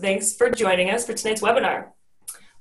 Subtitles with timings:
[0.00, 1.88] thanks for joining us for tonight's webinar.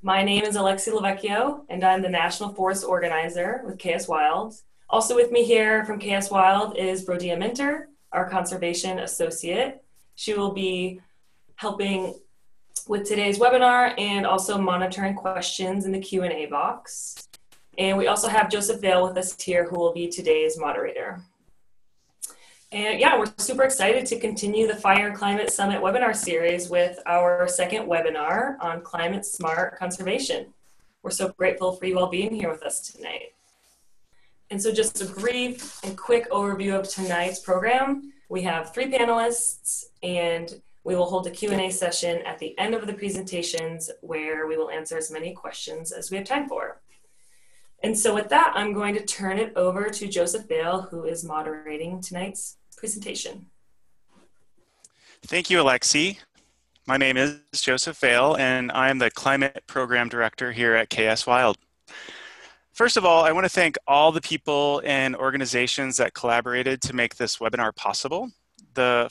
[0.01, 4.55] My name is Alexi Lavecchio, and I'm the National Forest Organizer with KS Wild.
[4.89, 9.83] Also with me here from KS Wild is Brodia Minter, our Conservation Associate.
[10.15, 10.99] She will be
[11.55, 12.15] helping
[12.87, 17.27] with today's webinar and also monitoring questions in the Q&A box.
[17.77, 21.21] And we also have Joseph Vale with us here who will be today's moderator.
[22.71, 26.99] And yeah, we're super excited to continue the Fire and Climate Summit webinar series with
[27.05, 30.47] our second webinar on climate smart conservation.
[31.01, 33.31] We're so grateful for you all being here with us tonight.
[34.51, 38.11] And so just a brief and quick overview of tonight's program.
[38.27, 42.85] We have three panelists and we will hold a Q&A session at the end of
[42.85, 46.81] the presentations where we will answer as many questions as we have time for.
[47.83, 51.23] And so with that, I'm going to turn it over to Joseph Vale, who is
[51.23, 53.47] moderating tonight's presentation.
[55.23, 56.19] Thank you, Alexi.
[56.85, 61.57] My name is Joseph Vale, and I'm the Climate Program Director here at KS Wild.
[62.71, 66.95] First of all, I want to thank all the people and organizations that collaborated to
[66.95, 68.29] make this webinar possible.
[68.75, 69.09] The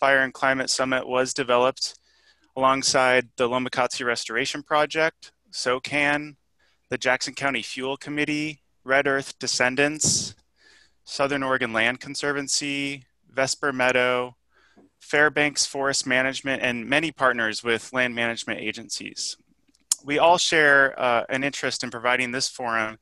[0.00, 1.94] Fire and Climate Summit was developed
[2.56, 6.36] alongside the Loma Lomakatsi Restoration Project, SOCAN,
[6.90, 10.34] the Jackson County Fuel Committee, Red Earth Descendants,
[11.04, 14.36] Southern Oregon Land Conservancy, Vesper Meadow,
[15.00, 19.36] Fairbanks Forest Management, and many partners with land management agencies.
[20.04, 22.98] We all share uh, an interest in providing this forum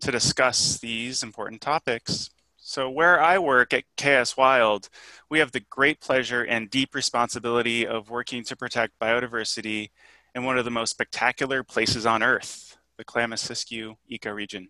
[0.00, 2.30] to discuss these important topics.
[2.56, 4.88] So, where I work at KS Wild,
[5.28, 9.90] we have the great pleasure and deep responsibility of working to protect biodiversity
[10.34, 14.68] in one of the most spectacular places on Earth the Klamath-Siskiyou ecoregion.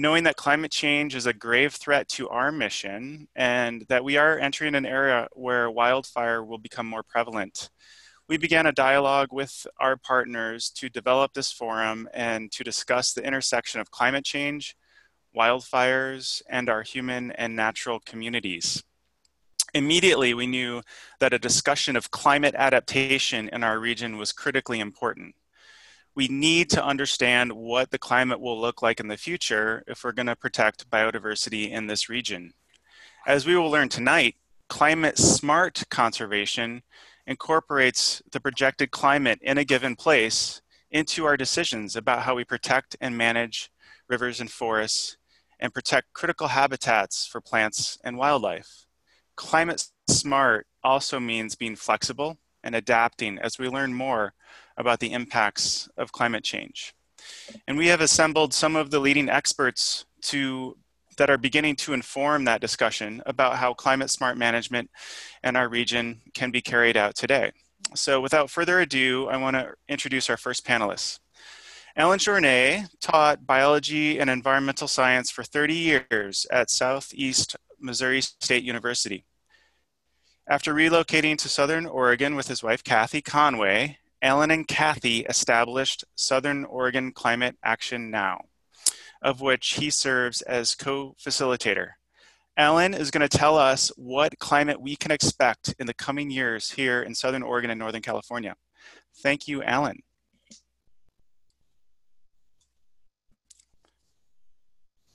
[0.00, 4.38] Knowing that climate change is a grave threat to our mission and that we are
[4.38, 7.68] entering an era where wildfire will become more prevalent,
[8.26, 13.22] we began a dialogue with our partners to develop this forum and to discuss the
[13.22, 14.74] intersection of climate change,
[15.36, 18.82] wildfires, and our human and natural communities.
[19.74, 20.80] Immediately, we knew
[21.18, 25.34] that a discussion of climate adaptation in our region was critically important
[26.14, 30.12] we need to understand what the climate will look like in the future if we're
[30.12, 32.52] going to protect biodiversity in this region.
[33.26, 34.36] As we will learn tonight,
[34.68, 36.82] climate smart conservation
[37.26, 42.96] incorporates the projected climate in a given place into our decisions about how we protect
[43.00, 43.70] and manage
[44.08, 45.16] rivers and forests
[45.60, 48.86] and protect critical habitats for plants and wildlife.
[49.36, 54.34] Climate smart also means being flexible and adapting as we learn more
[54.76, 56.94] about the impacts of climate change.
[57.66, 60.76] And we have assembled some of the leading experts to
[61.16, 64.90] that are beginning to inform that discussion about how climate smart management
[65.44, 67.52] in our region can be carried out today.
[67.94, 71.18] So without further ado, I want to introduce our first panelists.
[71.96, 79.24] Alan Journet taught biology and environmental science for 30 years at Southeast Missouri State University.
[80.50, 86.64] After relocating to Southern Oregon with his wife, Kathy Conway, Alan and Kathy established Southern
[86.64, 88.40] Oregon Climate Action Now,
[89.22, 91.90] of which he serves as co-facilitator.
[92.56, 96.68] Alan is going to tell us what climate we can expect in the coming years
[96.72, 98.56] here in Southern Oregon and Northern California.
[99.22, 100.00] Thank you, Alan.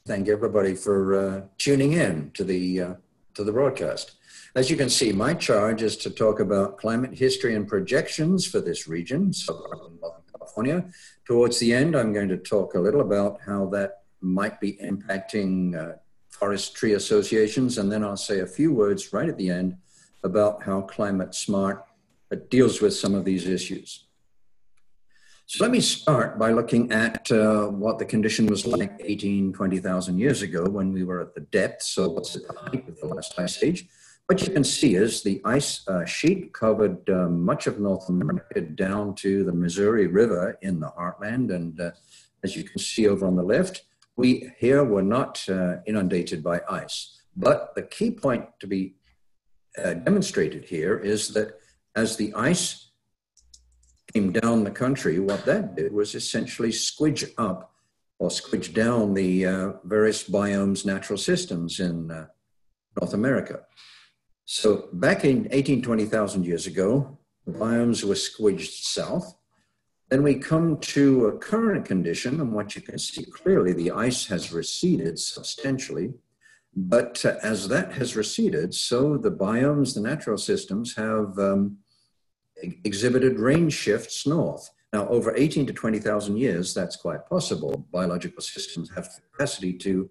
[0.07, 2.93] Thank you everybody for uh, tuning in to the, uh,
[3.33, 4.13] to the broadcast.
[4.55, 8.61] As you can see, my charge is to talk about climate history and projections for
[8.61, 9.99] this region, Southern
[10.31, 10.85] California.
[11.25, 15.75] Towards the end, I'm going to talk a little about how that might be impacting
[15.75, 15.97] uh,
[16.73, 19.75] tree associations, and then I'll say a few words right at the end
[20.23, 21.85] about how climate smart
[22.31, 24.05] uh, deals with some of these issues.
[25.47, 30.17] So let me start by looking at uh, what the condition was like 18, 20,000
[30.17, 33.07] years ago when we were at the depths of what's at the height of the
[33.07, 33.85] last ice age.
[34.27, 38.59] What you can see is the ice uh, sheet covered uh, much of North America
[38.59, 41.53] down to the Missouri River in the heartland.
[41.53, 41.91] And uh,
[42.43, 43.83] as you can see over on the left,
[44.15, 47.21] we here were not uh, inundated by ice.
[47.37, 48.95] But the key point to be
[49.77, 51.59] uh, demonstrated here is that
[51.95, 52.89] as the ice
[54.11, 57.75] came down the country, what that did was essentially squidge up
[58.17, 62.07] or squidge down the uh, various biomes, natural systems in
[62.99, 63.59] North America.
[64.45, 69.35] So back in 18, 20,000 years ago, the biomes were squidged south.
[70.09, 74.27] Then we come to a current condition, and what you can see clearly, the ice
[74.27, 76.13] has receded substantially.
[76.75, 81.77] But uh, as that has receded, so the biomes, the natural systems, have um,
[82.83, 84.69] exhibited range shifts north.
[84.93, 87.87] Now, over 18 to 20,000 years, that's quite possible.
[87.91, 90.09] Biological systems have the capacity to,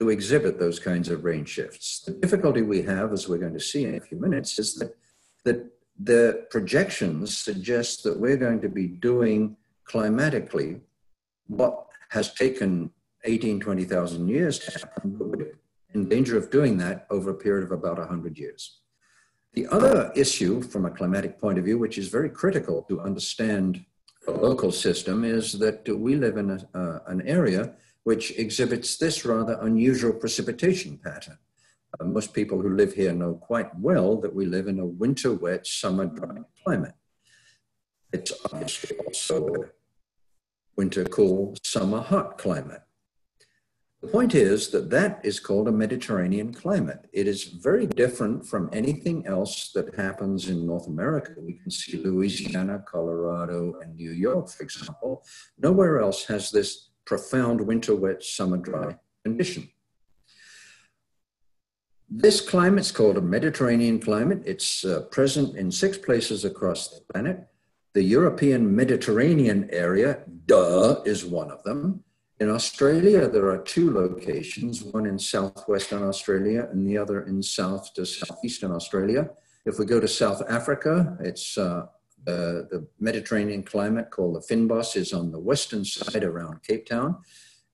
[0.00, 2.00] to exhibit those kinds of range shifts.
[2.00, 4.96] The difficulty we have, as we're going to see in a few minutes, is that,
[5.44, 10.80] that the projections suggest that we're going to be doing climatically
[11.46, 12.90] what has taken
[13.24, 15.58] 18, 20,000 years to happen, but we're
[15.94, 18.80] in danger of doing that over a period of about 100 years.
[19.54, 23.84] The other issue from a climatic point of view, which is very critical to understand
[24.26, 27.74] the local system, is that we live in a, uh, an area
[28.04, 31.38] which exhibits this rather unusual precipitation pattern.
[31.98, 35.32] Uh, most people who live here know quite well that we live in a winter
[35.32, 36.94] wet, summer dry climate.
[38.12, 39.58] It's obviously also a
[40.76, 42.82] winter cool, summer hot climate.
[44.02, 47.08] The point is that that is called a Mediterranean climate.
[47.14, 51.32] It is very different from anything else that happens in North America.
[51.38, 55.24] We can see Louisiana, Colorado, and New York, for example.
[55.58, 59.68] Nowhere else has this profound winter wet, summer dry condition.
[62.08, 64.42] This climate is called a Mediterranean climate.
[64.44, 67.48] It's uh, present in six places across the planet.
[67.94, 72.04] The European Mediterranean area, duh, is one of them.
[72.40, 77.94] In Australia, there are two locations, one in southwestern Australia and the other in south
[77.94, 79.30] to southeastern Australia.
[79.64, 81.86] If we go to South Africa, it's uh,
[82.26, 87.18] uh, the Mediterranean climate called the Fynbos is on the western side around Cape Town.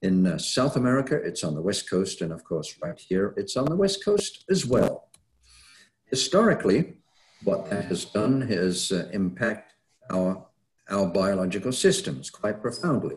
[0.02, 3.56] In uh, South America, it's on the west coast, and of course, right here, it's
[3.56, 5.08] on the west coast as well.
[6.06, 6.94] Historically,
[7.44, 9.74] what that has done is uh, impact
[10.10, 10.46] our,
[10.88, 13.16] our biological systems quite profoundly.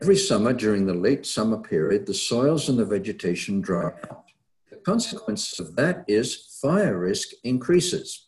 [0.00, 4.24] Every summer during the late summer period, the soils and the vegetation dry out.
[4.70, 8.23] The consequence of that is fire risk increases.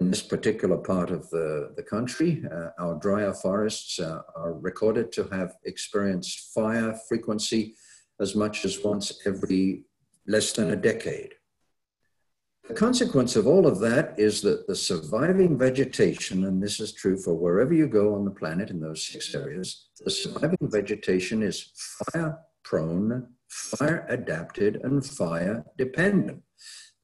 [0.00, 5.12] In this particular part of the, the country, uh, our drier forests uh, are recorded
[5.12, 7.74] to have experienced fire frequency
[8.20, 9.84] as much as once every
[10.26, 11.34] less than a decade.
[12.68, 17.18] The consequence of all of that is that the surviving vegetation, and this is true
[17.18, 21.72] for wherever you go on the planet in those six areas, the surviving vegetation is
[22.12, 26.42] fire prone, fire adapted, and fire dependent.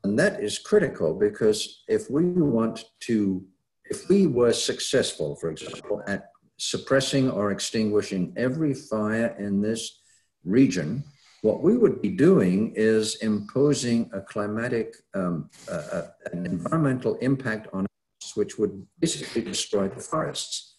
[0.05, 3.45] And that is critical because if we want to,
[3.87, 10.01] if we were successful, for example, at suppressing or extinguishing every fire in this
[10.45, 11.05] region,
[11.43, 16.03] what we would be doing is imposing a climatic, um, uh,
[16.33, 17.87] an environmental impact on
[18.23, 20.77] us, which would basically destroy the forests.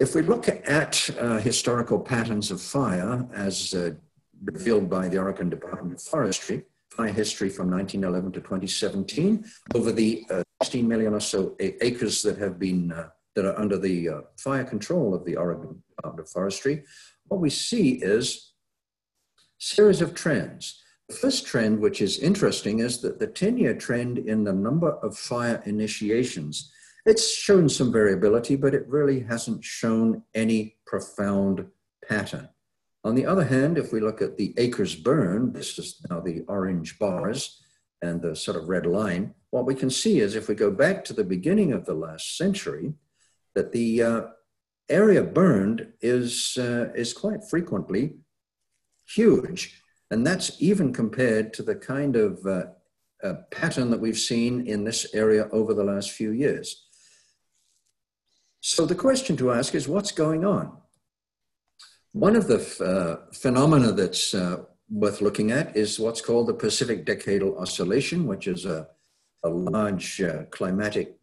[0.00, 3.92] If we look at uh, historical patterns of fire as uh,
[4.44, 6.64] revealed by the Oregon Department of Forestry,
[7.02, 9.44] history from 1911 to 2017,
[9.74, 13.78] over the uh, 16 million or so acres that have been, uh, that are under
[13.78, 16.84] the uh, fire control of the Oregon Department of Forestry,
[17.28, 18.52] what we see is
[19.36, 20.80] a series of trends.
[21.08, 24.92] The first trend, which is interesting, is that the 10 year trend in the number
[25.02, 26.70] of fire initiations.
[27.04, 31.66] It's shown some variability, but it really hasn't shown any profound
[32.08, 32.48] pattern.
[33.04, 36.42] On the other hand, if we look at the acres burned, this is now the
[36.48, 37.62] orange bars
[38.00, 41.04] and the sort of red line, what we can see is if we go back
[41.04, 42.94] to the beginning of the last century,
[43.54, 44.22] that the uh,
[44.88, 48.16] area burned is, uh, is quite frequently
[49.06, 49.80] huge.
[50.10, 52.64] And that's even compared to the kind of uh,
[53.22, 56.86] uh, pattern that we've seen in this area over the last few years.
[58.60, 60.78] So the question to ask is what's going on?
[62.14, 67.04] One of the uh, phenomena that's uh, worth looking at is what's called the Pacific
[67.04, 68.86] Decadal Oscillation, which is a,
[69.42, 71.16] a large uh, climatic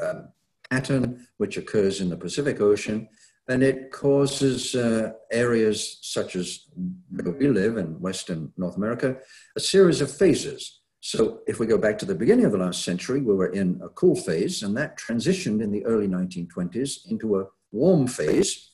[0.00, 0.28] um,
[0.70, 3.08] pattern which occurs in the Pacific Ocean
[3.48, 6.66] and it causes uh, areas such as
[7.10, 9.16] where we live in Western North America
[9.56, 10.82] a series of phases.
[11.00, 13.80] So, if we go back to the beginning of the last century, we were in
[13.82, 18.71] a cool phase, and that transitioned in the early 1920s into a warm phase.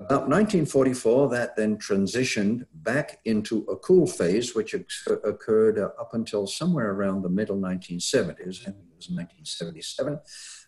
[0.00, 6.46] About 1944, that then transitioned back into a cool phase, which occurred uh, up until
[6.46, 8.60] somewhere around the middle 1970s.
[8.60, 10.20] I think it was 1977.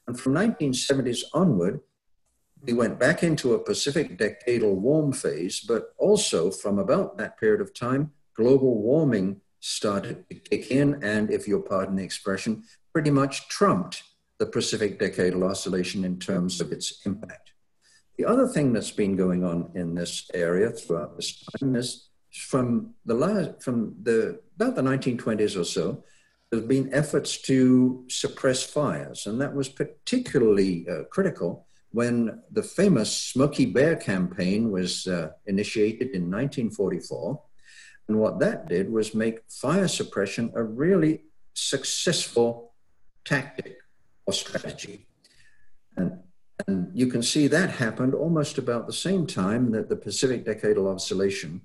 [0.08, 1.80] And from 1970s onward,
[2.62, 7.60] we went back into a Pacific decadal warm phase, but also from about that period
[7.60, 13.10] of time, global warming started to kick in, and if you'll pardon the expression, pretty
[13.10, 14.02] much trumped
[14.38, 17.49] the Pacific decadal oscillation in terms of its impact.
[18.20, 22.92] The other thing that's been going on in this area throughout this time is from
[23.06, 26.04] the last, from the about the 1920s or so,
[26.50, 32.62] there have been efforts to suppress fires, and that was particularly uh, critical when the
[32.62, 37.42] famous Smokey Bear campaign was uh, initiated in 1944.
[38.08, 41.22] And what that did was make fire suppression a really
[41.54, 42.74] successful
[43.24, 43.78] tactic
[44.26, 45.06] or strategy.
[45.96, 46.20] And,
[46.66, 50.92] and you can see that happened almost about the same time that the Pacific Decadal
[50.94, 51.60] Oscillation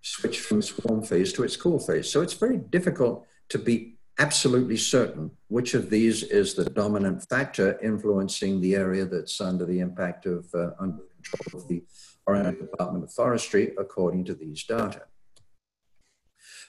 [0.00, 2.10] switched from its warm phase to its cool phase.
[2.10, 7.78] So it's very difficult to be absolutely certain which of these is the dominant factor
[7.82, 11.82] influencing the area that's under the impact of uh, under control of the
[12.26, 15.02] Department of Forestry, according to these data.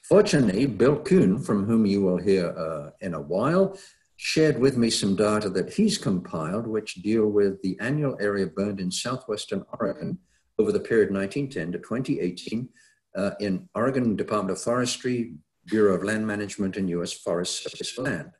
[0.03, 3.77] Fortunately, Bill Kuhn, from whom you will hear uh, in a while,
[4.23, 8.79] shared with me some data that he's compiled, which deal with the annual area burned
[8.79, 10.17] in southwestern Oregon
[10.57, 12.69] over the period 1910 to 2018
[13.17, 15.33] uh, in Oregon Department of Forestry,
[15.65, 17.11] Bureau of Land Management, and U.S.
[17.11, 18.31] Forest Service land.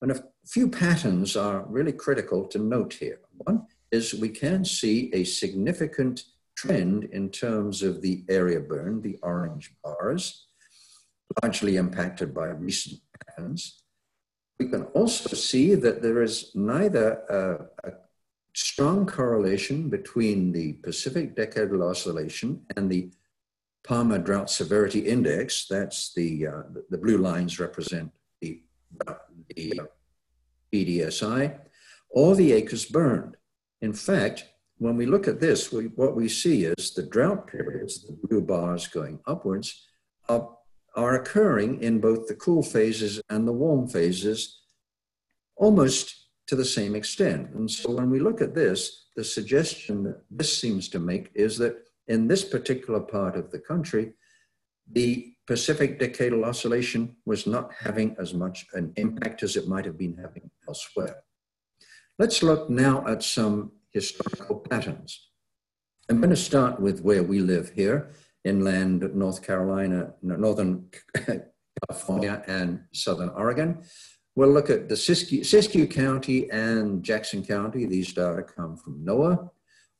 [0.00, 3.20] And a few patterns are really critical to note here.
[3.36, 6.24] One is we can see a significant
[6.56, 10.46] trend in terms of the area burned, the orange bars,
[11.42, 13.82] largely impacted by recent patterns.
[14.58, 17.92] We can also see that there is neither a, a
[18.54, 23.10] strong correlation between the Pacific Decadal Oscillation and the
[23.86, 28.10] Palmer Drought Severity Index, that's the, uh, the blue lines represent
[28.40, 28.62] the,
[29.54, 29.88] the
[30.72, 31.58] PDSI,
[32.10, 33.36] or the acres burned.
[33.80, 34.44] In fact,
[34.78, 38.40] when we look at this, we, what we see is the drought periods, the blue
[38.40, 39.86] bars going upwards,
[40.28, 40.56] are,
[40.96, 44.60] are occurring in both the cool phases and the warm phases
[45.56, 47.50] almost to the same extent.
[47.54, 51.58] And so when we look at this, the suggestion that this seems to make is
[51.58, 51.76] that
[52.08, 54.12] in this particular part of the country,
[54.92, 59.98] the Pacific Decadal Oscillation was not having as much an impact as it might have
[59.98, 61.16] been having elsewhere.
[62.18, 65.28] Let's look now at some historical patterns.
[66.08, 68.10] I'm going to start with where we live here,
[68.46, 70.88] inland North Carolina, Northern
[71.88, 73.82] California, and Southern Oregon.
[74.36, 77.86] We'll look at the Siskiyou, Siskiyou County and Jackson County.
[77.86, 79.50] These data come from NOAA.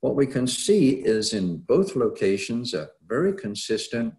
[0.01, 4.15] What we can see is in both locations a very consistent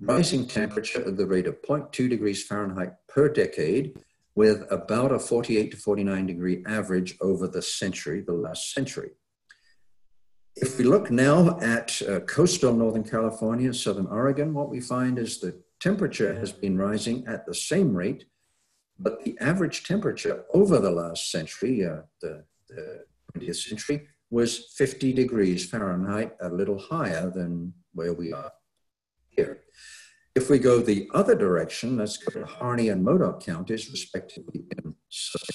[0.00, 3.98] rising temperature at the rate of 0.2 degrees Fahrenheit per decade,
[4.34, 9.12] with about a 48 to 49 degree average over the century, the last century.
[10.56, 15.38] If we look now at uh, coastal Northern California, Southern Oregon, what we find is
[15.38, 18.24] the temperature has been rising at the same rate,
[18.98, 23.04] but the average temperature over the last century, uh, the, the
[23.36, 28.50] 20th century, was 50 degrees Fahrenheit, a little higher than where we are
[29.28, 29.60] here.
[30.36, 34.94] If we go the other direction, let's go to Harney and Modoc counties, respectively, in,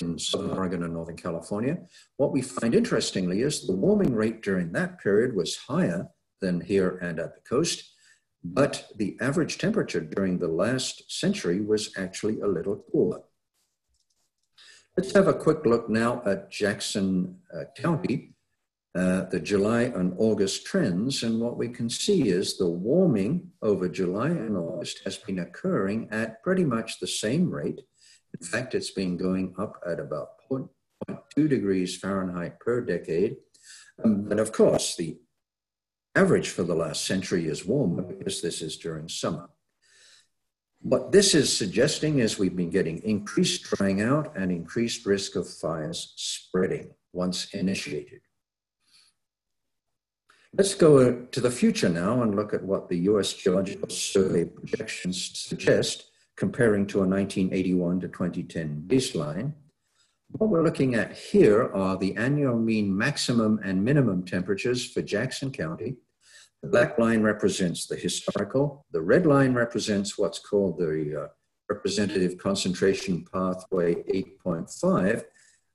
[0.01, 1.77] in southern Oregon and Northern California.
[2.17, 6.07] What we find interestingly is the warming rate during that period was higher
[6.41, 7.91] than here and at the coast,
[8.43, 13.21] but the average temperature during the last century was actually a little cooler.
[14.97, 18.33] Let's have a quick look now at Jackson uh, County,
[18.93, 21.23] uh, the July and August trends.
[21.23, 26.09] And what we can see is the warming over July and August has been occurring
[26.11, 27.81] at pretty much the same rate.
[28.39, 33.37] In fact, it's been going up at about 0.2 degrees Fahrenheit per decade.
[34.03, 35.17] Um, of course, the
[36.15, 39.49] average for the last century is warmer because this is during summer.
[40.81, 45.47] What this is suggesting is we've been getting increased drying out and increased risk of
[45.47, 48.21] fires spreading once initiated.
[50.57, 55.31] Let's go to the future now and look at what the US Geological Survey projections
[55.33, 59.53] suggest comparing to a 1981 to 2010 baseline.
[60.31, 65.53] What we're looking at here are the annual mean maximum and minimum temperatures for Jackson
[65.53, 65.95] County.
[66.61, 68.85] The black line represents the historical.
[68.91, 71.27] The red line represents what's called the uh,
[71.69, 75.23] representative concentration pathway 8.5,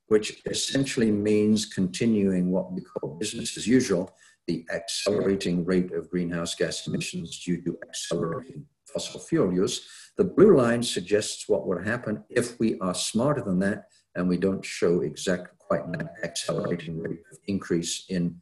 [0.09, 4.15] which essentially means continuing what we call business as usual
[4.47, 9.89] the accelerating rate of greenhouse gas emissions due to accelerating fossil fuel use.
[10.17, 14.39] The blue line suggests what would happen if we are smarter than that and we
[14.39, 18.41] don't show exact quite that accelerating rate of increase in,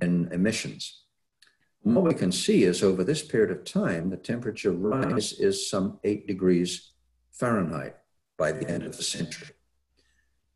[0.00, 1.04] in emissions.
[1.84, 5.68] And what we can see is over this period of time, the temperature rise is
[5.68, 6.92] some eight degrees
[7.32, 7.96] Fahrenheit
[8.38, 9.48] by the end of the century.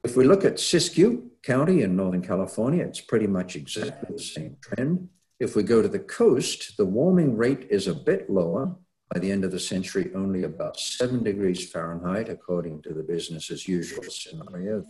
[0.05, 4.59] If we look at Siskiyou County in Northern California, it's pretty much exactly the same
[4.61, 5.09] trend.
[5.40, 8.76] If we go to the coast, the warming rate is a bit lower,
[9.11, 13.50] by the end of the century, only about 7 degrees Fahrenheit, according to the business
[13.50, 14.85] as usual scenario,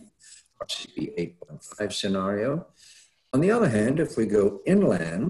[0.61, 2.67] RCP 8.5 scenario.
[3.31, 5.29] On the other hand, if we go inland,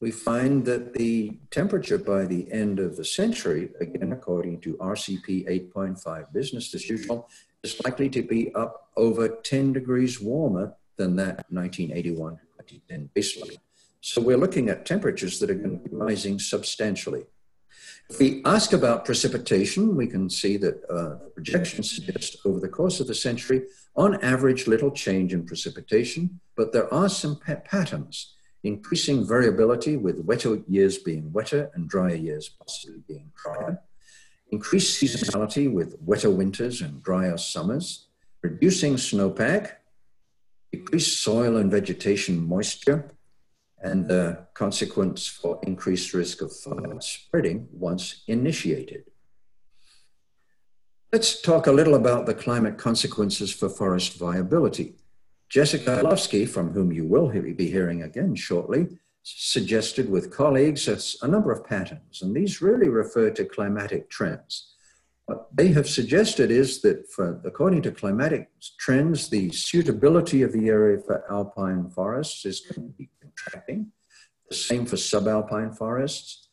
[0.00, 5.46] we find that the temperature by the end of the century, again, according to RCP
[5.72, 7.28] 8.5 business as usual,
[7.66, 13.58] is likely to be up over 10 degrees warmer than that 1981 2010 baseline.
[14.00, 17.24] So we're looking at temperatures that are going to be rising substantially.
[18.08, 23.00] If we ask about precipitation, we can see that uh, projections suggest over the course
[23.00, 23.62] of the century,
[23.96, 30.60] on average, little change in precipitation, but there are some patterns increasing variability with wetter
[30.68, 33.80] years being wetter and drier years possibly being drier,
[34.50, 38.06] increased seasonality with wetter winters and drier summers,
[38.42, 39.72] reducing snowpack,
[40.72, 43.10] decreased soil and vegetation moisture,
[43.82, 49.04] and the consequence for increased risk of fire spreading once initiated.
[51.12, 54.96] Let's talk a little about the climate consequences for forest viability.
[55.48, 60.86] Jessica Halofsky, from whom you will be hearing again shortly, suggested with colleagues
[61.22, 64.74] a number of patterns, and these really refer to climatic trends.
[65.24, 70.68] What they have suggested is that, for, according to climatic trends, the suitability of the
[70.68, 73.90] area for alpine forests is going to be contracting.
[74.48, 76.48] The same for subalpine forests.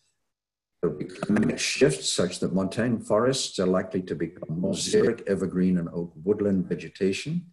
[0.82, 5.22] There will be climatic shifts such that montane forests are likely to become more xeric,
[5.27, 7.52] evergreen, and oak woodland vegetation.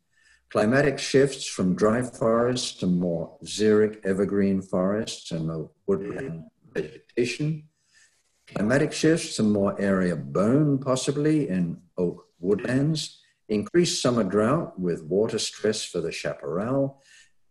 [0.50, 6.42] Climatic shifts from dry forests to more xeric evergreen forests and woodland
[6.75, 7.69] vegetation.
[8.49, 13.21] Climatic shifts to more area burn, possibly in oak woodlands.
[13.49, 17.00] Increased summer drought with water stress for the chaparral.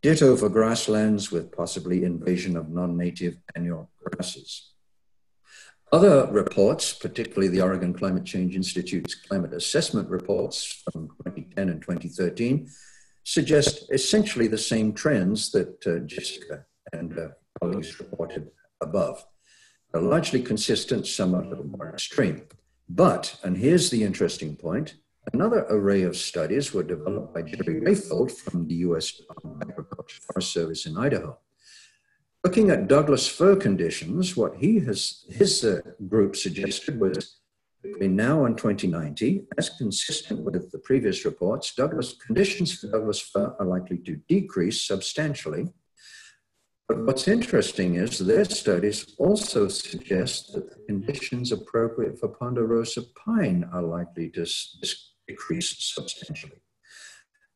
[0.02, 4.74] Ditto for grasslands with possibly invasion of non-native annual grasses.
[5.92, 12.70] Other reports, particularly the Oregon Climate Change Institute's climate assessment reports from 2010 and 2013,
[13.24, 17.28] suggest essentially the same trends that uh, Jessica and uh,
[17.60, 18.52] colleagues reported
[18.82, 19.26] above.
[19.92, 22.44] They're largely consistent, some are a little more extreme.
[22.88, 24.94] But, and here's the interesting point,
[25.34, 29.12] another array of studies were developed by Jerry Rehfeldt from the U.S.
[29.12, 31.40] Department of Agriculture Forest Service in Idaho.
[32.44, 37.40] Looking at Douglas fir conditions, what he has, his uh, group suggested was
[37.84, 43.56] between now and 2090, as consistent with the previous reports, Douglas conditions for Douglas fir
[43.60, 45.68] are likely to decrease substantially.
[46.88, 53.70] But what's interesting is their studies also suggest that the conditions appropriate for ponderosa pine
[53.74, 54.46] are likely to
[55.28, 56.62] decrease substantially.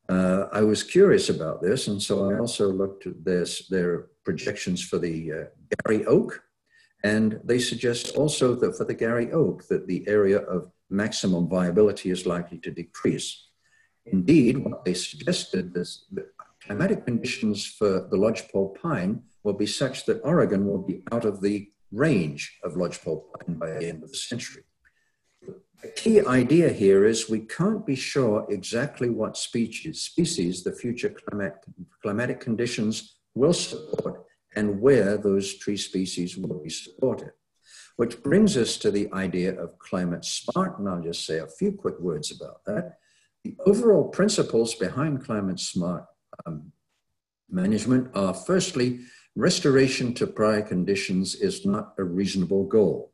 [0.09, 4.83] Uh, I was curious about this, and so I also looked at this, their projections
[4.83, 5.43] for the uh,
[5.85, 6.43] Garry oak,
[7.03, 12.09] and they suggest also that for the Garry oak, that the area of maximum viability
[12.11, 13.47] is likely to decrease.
[14.05, 16.27] Indeed, what they suggested is that
[16.65, 21.41] climatic conditions for the lodgepole pine will be such that Oregon will be out of
[21.41, 24.63] the range of lodgepole pine by the end of the century.
[25.81, 31.09] The key idea here is we can't be sure exactly what species, species the future
[31.09, 31.61] climatic,
[32.01, 37.31] climatic conditions will support and where those tree species will be supported.
[37.95, 41.71] Which brings us to the idea of climate smart, and I'll just say a few
[41.71, 42.97] quick words about that.
[43.43, 46.05] The overall principles behind climate smart
[46.45, 46.71] um,
[47.49, 49.01] management are firstly,
[49.35, 53.12] restoration to prior conditions is not a reasonable goal.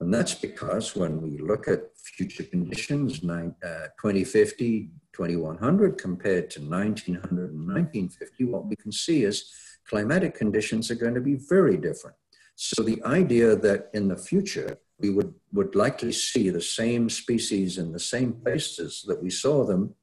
[0.00, 7.52] And that's because when we look at future conditions, uh, 2050, 2100 compared to 1900
[7.52, 9.50] and 1950, what we can see is
[9.88, 12.16] climatic conditions are going to be very different.
[12.56, 17.78] So the idea that in the future we would, would likely see the same species
[17.78, 19.94] in the same places that we saw them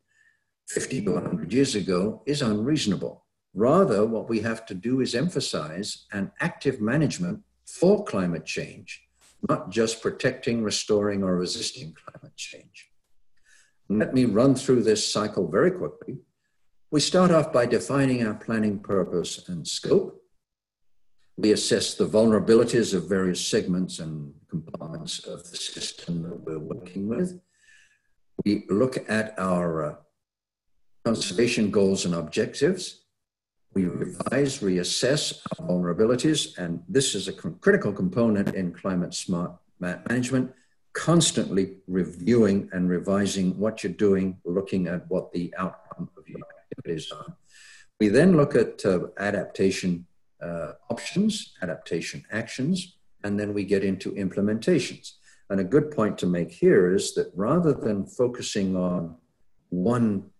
[0.68, 3.26] 50 to 100 years ago is unreasonable.
[3.54, 9.04] Rather, what we have to do is emphasize an active management for climate change,
[9.50, 12.90] not just protecting, restoring, or resisting climate change.
[13.90, 16.20] Let me run through this cycle very quickly
[16.92, 20.22] we start off by defining our planning purpose and scope.
[21.38, 27.08] We assess the vulnerabilities of various segments and components of the system that we're working
[27.08, 27.40] with.
[28.44, 29.96] We look at our uh,
[31.06, 33.01] conservation goals and objectives.
[33.74, 40.54] We revise, reassess our vulnerabilities, and this is a critical component in climate smart management,
[40.94, 47.12] constantly reviewing and revising what you're doing, looking at what the outcome of your activities
[47.12, 47.38] are.
[48.00, 50.06] We then look at uh, adaptation
[50.42, 55.14] uh, options, adaptation actions, and then we get into implementations.
[55.50, 59.18] And a good point to make here is that rather than focusing on
[59.70, 60.32] one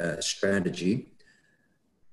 [0.00, 1.11] uh, strategy,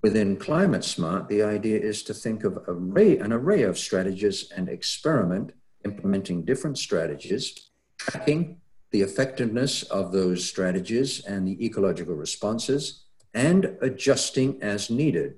[0.02, 4.70] within Climate Smart, the idea is to think of array, an array of strategies and
[4.70, 5.54] experiment
[5.86, 8.58] implementing different strategies, tracking
[8.92, 15.36] the effectiveness of those strategies and the ecological responses, and adjusting as needed.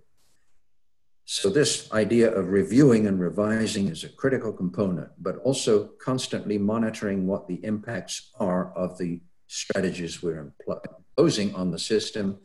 [1.26, 7.28] So, this idea of reviewing and revising is a critical component, but also constantly monitoring
[7.28, 12.40] what the impacts are of the strategies we're imposing on the system.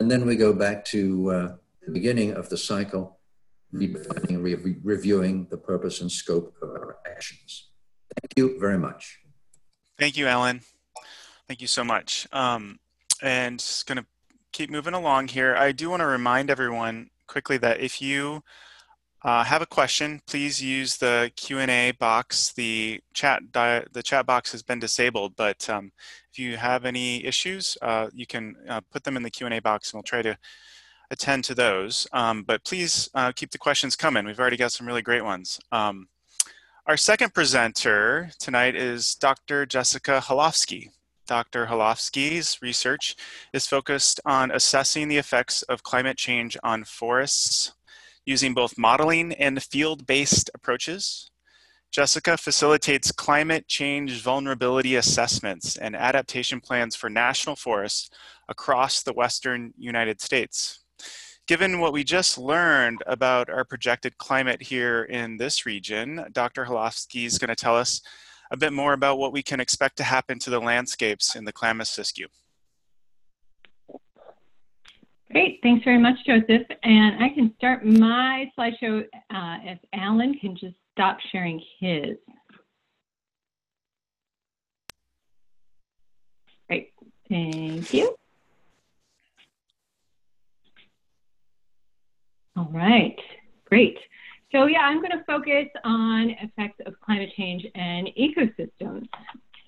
[0.00, 3.18] And then we go back to uh, the beginning of the cycle,
[3.74, 7.70] redefining, re- reviewing the purpose and scope of our actions.
[8.20, 9.18] Thank you very much.
[9.98, 10.60] Thank you, Alan.
[11.48, 12.26] Thank you so much.
[12.32, 12.78] Um,
[13.22, 14.06] and just going to
[14.52, 15.54] keep moving along here.
[15.56, 18.42] I do want to remind everyone quickly that if you
[19.24, 22.52] uh, have a question, please use the Q&A box.
[22.52, 25.92] The chat the chat box has been disabled, but um,
[26.32, 29.92] if you have any issues, uh, you can uh, put them in the Q&A box
[29.92, 30.36] and we'll try to
[31.12, 32.08] attend to those.
[32.12, 34.24] Um, but please uh, keep the questions coming.
[34.24, 35.60] We've already got some really great ones.
[35.70, 36.08] Um,
[36.86, 39.66] our second presenter tonight is Dr.
[39.66, 40.88] Jessica Halofsky.
[41.28, 41.66] Dr.
[41.66, 43.14] Halofsky's research
[43.52, 47.72] is focused on assessing the effects of climate change on forests
[48.24, 51.30] using both modeling and field-based approaches.
[51.92, 58.10] Jessica facilitates climate change vulnerability assessments and adaptation plans for national forests
[58.48, 60.81] across the Western United States
[61.46, 66.64] given what we just learned about our projected climate here in this region, Dr.
[66.64, 68.00] Halofsky is going to tell us
[68.50, 71.52] a bit more about what we can expect to happen to the landscapes in the
[71.52, 72.26] Klamath Siskiyou.
[75.32, 76.66] Great, thanks very much, Joseph.
[76.82, 82.18] And I can start my slideshow uh, if Alan can just stop sharing his.
[86.68, 86.92] Great,
[87.30, 88.14] thank you.
[92.56, 93.16] All right,
[93.64, 93.98] great.
[94.52, 99.08] So yeah, I'm going to focus on effects of climate change and ecosystems.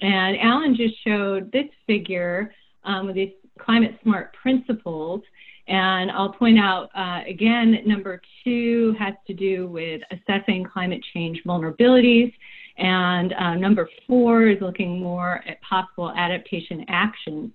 [0.02, 2.52] And Alan just showed this figure
[2.84, 5.22] um, with these climate smart principles.
[5.66, 11.40] And I'll point out uh, again, number two has to do with assessing climate change
[11.46, 12.32] vulnerabilities.
[12.76, 17.50] And uh, number four is looking more at possible adaptation actions.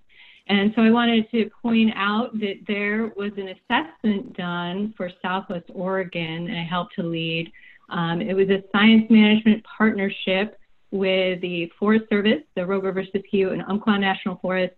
[0.50, 5.70] And so I wanted to point out that there was an assessment done for Southwest
[5.74, 7.52] Oregon, and I helped to lead.
[7.90, 10.60] Um, it was a science management partnership
[10.92, 14.74] with the Forest Service, the Rogue River Siskiyou and Umpqua National Forest,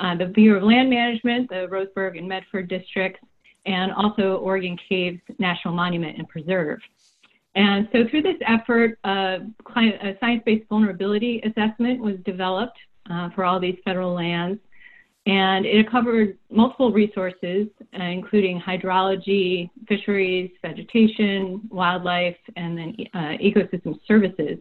[0.00, 3.20] uh, the Bureau of Land Management, the Roseburg and Medford districts,
[3.64, 6.80] and also Oregon Caves National Monument and Preserve.
[7.54, 9.38] And so through this effort, uh,
[9.76, 14.58] a science-based vulnerability assessment was developed uh, for all these federal lands.
[15.26, 23.98] And it covered multiple resources, uh, including hydrology, fisheries, vegetation, wildlife, and then uh, ecosystem
[24.06, 24.58] services.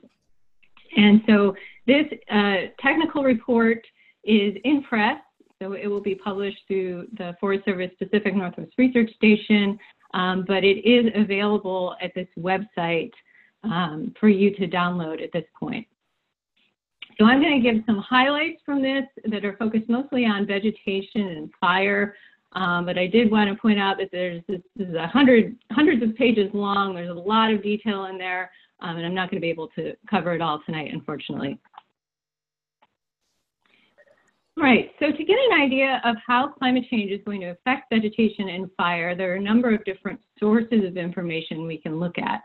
[0.96, 1.56] And so
[1.88, 3.80] this uh, technical report
[4.24, 5.18] is in press,
[5.60, 9.80] so it will be published through the Forest Service Pacific Northwest Research Station,
[10.14, 13.12] um, but it is available at this website
[13.64, 15.88] um, for you to download at this point.
[17.20, 21.22] So I'm going to give some highlights from this that are focused mostly on vegetation
[21.22, 22.16] and fire.
[22.54, 25.56] Um, but I did want to point out that there's this, this is a hundred
[25.72, 26.94] hundreds of pages long.
[26.94, 29.70] There's a lot of detail in there, um, and I'm not going to be able
[29.70, 31.60] to cover it all tonight, unfortunately.
[34.58, 37.92] All right, so to get an idea of how climate change is going to affect
[37.92, 42.18] vegetation and fire, there are a number of different sources of information we can look
[42.18, 42.42] at.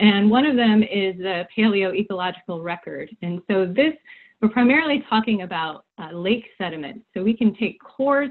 [0.00, 3.10] And one of them is the paleoecological record.
[3.22, 3.94] And so this,
[4.40, 7.04] we're primarily talking about uh, lake sediments.
[7.14, 8.30] So we can take cores,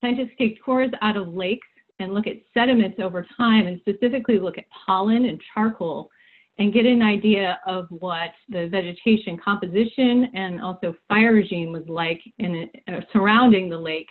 [0.00, 4.58] scientists take cores out of lakes and look at sediments over time and specifically look
[4.58, 6.10] at pollen and charcoal
[6.58, 12.20] and get an idea of what the vegetation composition and also fire regime was like
[12.38, 14.08] in uh, surrounding the lake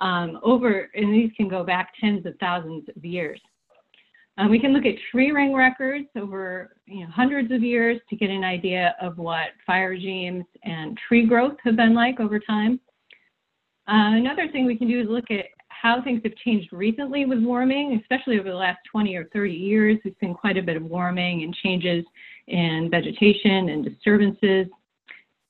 [0.00, 3.40] um, over, and these can go back tens of thousands of years.
[4.38, 8.16] Um, we can look at tree ring records over you know, hundreds of years to
[8.16, 12.78] get an idea of what fire regimes and tree growth have been like over time.
[13.88, 17.42] Uh, another thing we can do is look at how things have changed recently with
[17.42, 19.98] warming, especially over the last 20 or 30 years.
[20.04, 22.04] We've seen quite a bit of warming and changes
[22.48, 24.66] in vegetation and disturbances.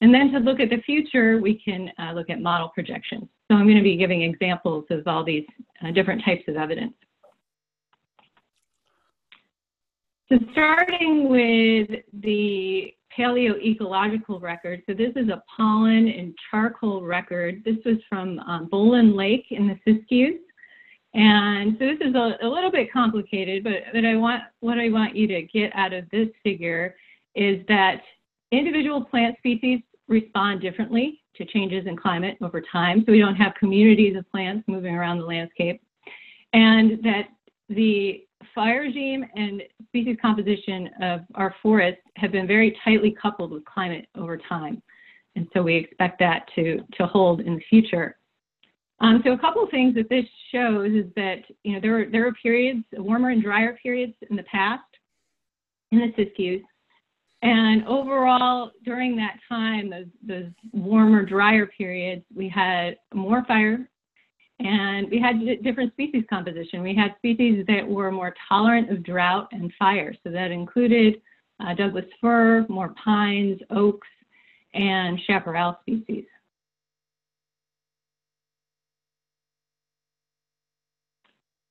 [0.01, 3.29] And then to look at the future, we can uh, look at model projections.
[3.49, 5.47] So I'm going to be giving examples of all these
[5.83, 6.93] uh, different types of evidence.
[10.29, 14.83] So starting with the paleoecological record.
[14.87, 17.63] So this is a pollen and charcoal record.
[17.65, 20.39] This was from um, Bolan Lake in the Siskiyous.
[21.15, 24.91] And so this is a, a little bit complicated, but, but I want what I
[24.91, 26.95] want you to get out of this figure
[27.35, 28.03] is that
[28.53, 33.03] individual plant species respond differently to changes in climate over time.
[33.07, 35.81] So we don't have communities of plants moving around the landscape.
[36.53, 37.29] And that
[37.71, 43.65] the fire regime and species composition of our forests have been very tightly coupled with
[43.65, 44.83] climate over time.
[45.35, 48.17] And so we expect that to, to hold in the future.
[49.01, 52.27] Um, so a couple of things that this shows is that, you know, there, there
[52.27, 54.83] are periods, warmer and drier periods in the past
[55.93, 56.63] in the Siskiyous.
[57.43, 63.89] And overall, during that time, those, those warmer, drier periods, we had more fire
[64.59, 66.83] and we had different species composition.
[66.83, 70.15] We had species that were more tolerant of drought and fire.
[70.25, 71.21] So that included
[71.61, 74.09] uh, Douglas fir, more pines, oaks,
[74.75, 76.25] and chaparral species.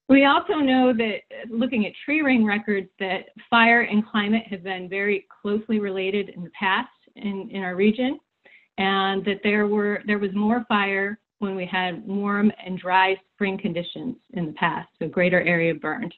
[0.07, 4.87] We also know that looking at tree ring records that fire and climate have been
[4.87, 8.19] very closely related in the past in, in our region
[8.77, 13.57] and that there were there was more fire when we had warm and dry spring
[13.57, 16.13] conditions in the past, so greater area burned.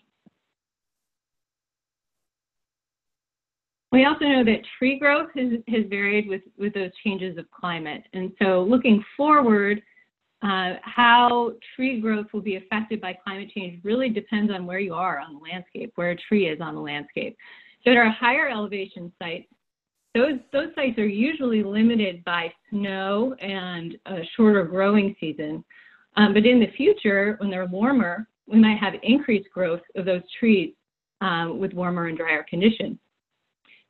[3.91, 8.03] We also know that tree growth has, has varied with, with those changes of climate.
[8.13, 9.81] And so looking forward,
[10.43, 14.93] uh, how tree growth will be affected by climate change really depends on where you
[14.93, 17.35] are on the landscape, where a tree is on the landscape.
[17.83, 19.47] So at our higher elevation sites,
[20.17, 25.63] those, those sites are usually limited by snow and a shorter growing season.
[26.15, 30.23] Um, but in the future, when they're warmer, we might have increased growth of those
[30.39, 30.73] trees
[31.21, 32.97] um, with warmer and drier conditions.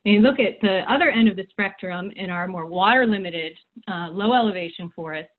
[0.04, 3.56] And you look at the other end of the spectrum in our more water limited,
[3.90, 5.32] uh, low elevation forests,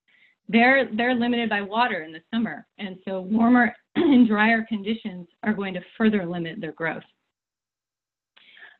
[0.48, 2.66] they're, they're limited by water in the summer.
[2.80, 7.04] And so warmer and drier conditions are going to further limit their growth.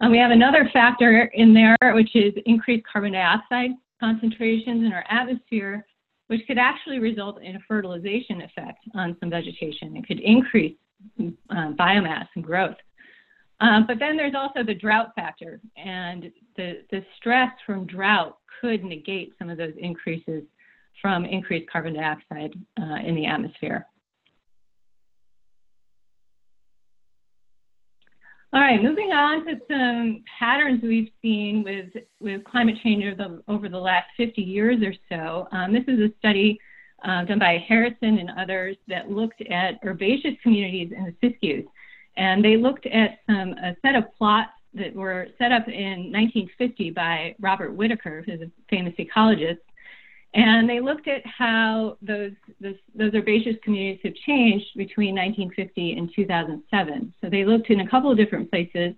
[0.02, 5.04] Um, we have another factor in there, which is increased carbon dioxide concentrations in our
[5.10, 5.86] atmosphere,
[6.28, 9.98] which could actually result in a fertilization effect on some vegetation.
[9.98, 10.76] It could increase
[11.20, 12.78] uh, biomass and growth.
[13.62, 18.86] Um, but then there's also the drought factor, and the, the stress from drought could
[18.86, 20.44] negate some of those increases
[21.02, 23.86] from increased carbon dioxide uh, in the atmosphere.
[28.52, 33.44] All right, moving on to some patterns we've seen with, with climate change over the,
[33.48, 35.48] over the last 50 years or so.
[35.52, 36.60] Um, this is a study
[37.06, 41.68] uh, done by Harrison and others that looked at herbaceous communities in the Siskiyous.
[42.18, 46.90] And they looked at some, a set of plots that were set up in 1950
[46.90, 49.60] by Robert Whittaker, who's a famous ecologist,
[50.34, 56.12] and they looked at how those, those, those herbaceous communities have changed between 1950 and
[56.16, 57.14] 2007.
[57.20, 58.94] So they looked in a couple of different places,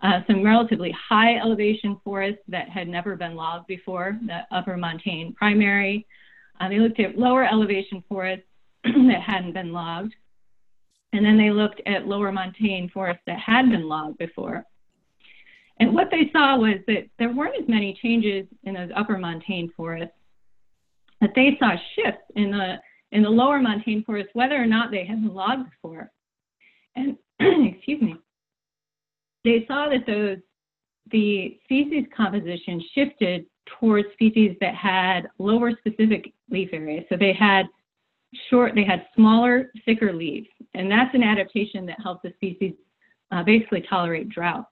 [0.00, 5.34] uh, some relatively high elevation forests that had never been logged before, the upper montane
[5.34, 6.06] primary.
[6.58, 8.46] Uh, they looked at lower elevation forests
[8.84, 10.14] that hadn't been logged.
[11.12, 14.64] And then they looked at lower montane forests that had been logged before.
[15.78, 19.70] And what they saw was that there weren't as many changes in those upper montane
[19.76, 20.14] forests
[21.20, 22.76] that they saw shifts in the
[23.12, 26.10] in the lower montane forest, whether or not they had logged before.
[26.94, 28.14] And excuse me,
[29.44, 30.38] they saw that those
[31.10, 33.46] the species composition shifted
[33.78, 37.02] towards species that had lower specific leaf area.
[37.08, 37.66] So they had
[38.48, 42.74] short, they had smaller, thicker leaves, and that's an adaptation that helps the species
[43.32, 44.66] uh, basically tolerate drought.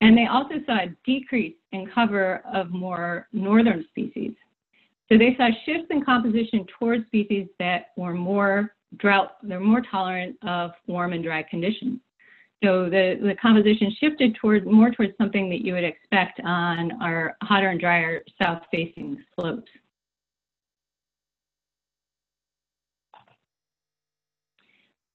[0.00, 4.32] And they also saw a decrease in cover of more northern species.
[5.10, 10.36] So they saw shifts in composition towards species that were more drought, they're more tolerant
[10.42, 12.00] of warm and dry conditions.
[12.62, 17.36] So the, the composition shifted towards more towards something that you would expect on our
[17.42, 19.70] hotter and drier south-facing slopes.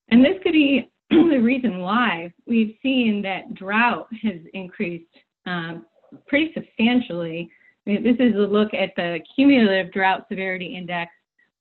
[0.09, 5.15] And this could be the reason why we've seen that drought has increased
[5.47, 5.85] um,
[6.27, 7.49] pretty substantially
[7.85, 11.11] this is a look at the cumulative drought severity index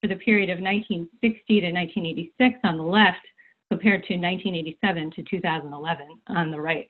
[0.00, 3.24] for the period of 1960 to 1986 on the left,
[3.70, 6.88] compared to 1987 to 2011 on the right.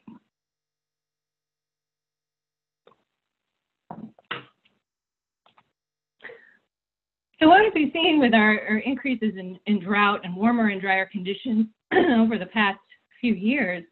[7.40, 10.80] So what have we seen with our, our increases in, in, drought and warmer and
[10.80, 12.80] drier conditions over the past
[13.20, 13.84] few years?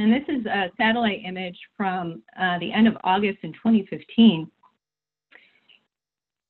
[0.00, 4.50] And this is a satellite image from uh, the end of August in 2015.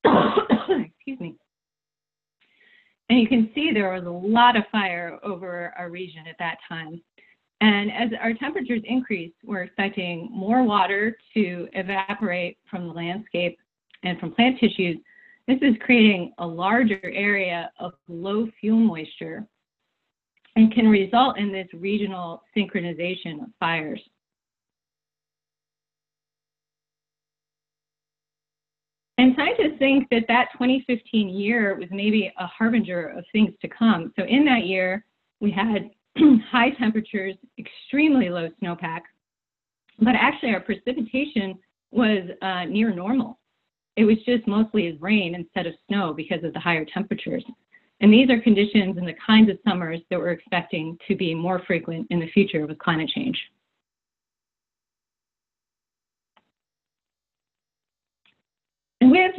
[0.85, 1.35] Excuse me.
[3.09, 6.59] And you can see there was a lot of fire over our region at that
[6.69, 7.03] time.
[7.61, 13.59] And as our temperatures increase, we're expecting more water to evaporate from the landscape
[14.05, 14.97] and from plant tissues.
[15.49, 19.45] This is creating a larger area of low fuel moisture
[20.61, 24.01] and can result in this regional synchronization of fires.
[29.17, 34.13] And scientists think that that 2015 year was maybe a harbinger of things to come.
[34.19, 35.07] So in that year,
[35.41, 35.91] we had
[36.51, 39.01] high temperatures, extremely low snowpack,
[39.99, 41.59] but actually our precipitation
[41.91, 43.39] was uh, near normal.
[43.97, 47.45] It was just mostly as rain instead of snow because of the higher temperatures.
[48.01, 51.63] And these are conditions and the kinds of summers that we're expecting to be more
[51.67, 53.39] frequent in the future with climate change.
[59.03, 59.33] And with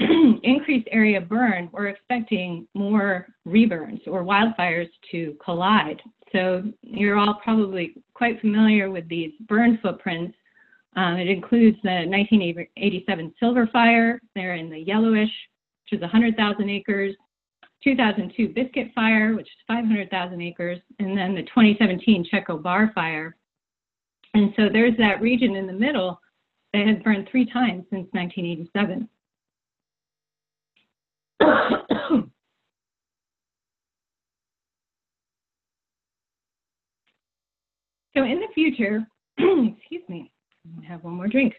[0.42, 6.00] increased area burn, we're expecting more reburns or wildfires to collide.
[6.32, 10.36] So you're all probably quite familiar with these burn footprints.
[10.96, 15.30] Um, it includes the 1987 Silver Fire, there in the yellowish,
[15.84, 17.14] which is 100,000 acres,
[17.84, 23.36] 2002 Biscuit Fire, which is 500,000 acres, and then the 2017 Chetco Bar Fire.
[24.34, 26.20] And so there's that region in the middle
[26.72, 29.08] that has burned three times since 1987.
[38.16, 39.06] so in the future,
[39.38, 40.30] excuse me,
[40.82, 41.54] I have one more drink.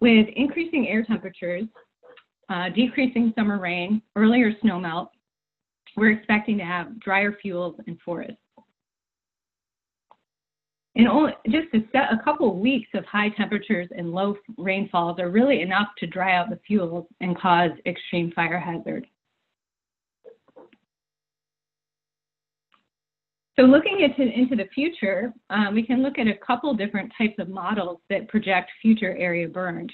[0.00, 1.64] With increasing air temperatures,
[2.50, 5.08] uh, decreasing summer rain, earlier snowmelt,
[5.96, 8.36] we're expecting to have drier fuels and forests.
[10.96, 15.20] And only, just a, set, a couple of weeks of high temperatures and low rainfalls
[15.20, 19.06] are really enough to dry out the fuels and cause extreme fire hazard.
[23.56, 27.34] So looking into, into the future, um, we can look at a couple different types
[27.38, 29.92] of models that project future area burned.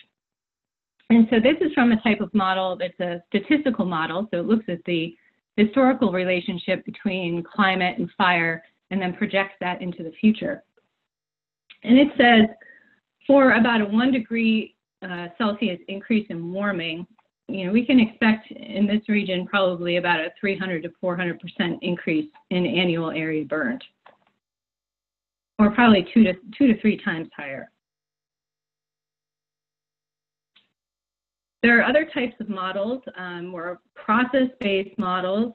[1.10, 4.26] And so this is from a type of model that's a statistical model.
[4.32, 5.16] So it looks at the
[5.56, 10.62] historical relationship between climate and fire and then projects that into the future.
[11.84, 12.48] And it says
[13.26, 17.06] for about a one degree uh, Celsius increase in warming,
[17.48, 21.38] you know, we can expect in this region probably about a 300 to 400%
[21.82, 23.84] increase in annual area burned,
[25.58, 27.70] or probably two to, two to three times higher.
[31.62, 35.54] There are other types of models, um, or process-based models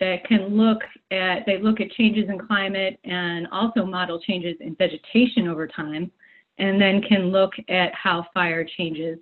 [0.00, 0.78] that can look
[1.10, 6.10] at, they look at changes in climate and also model changes in vegetation over time,
[6.58, 9.18] and then can look at how fire changes.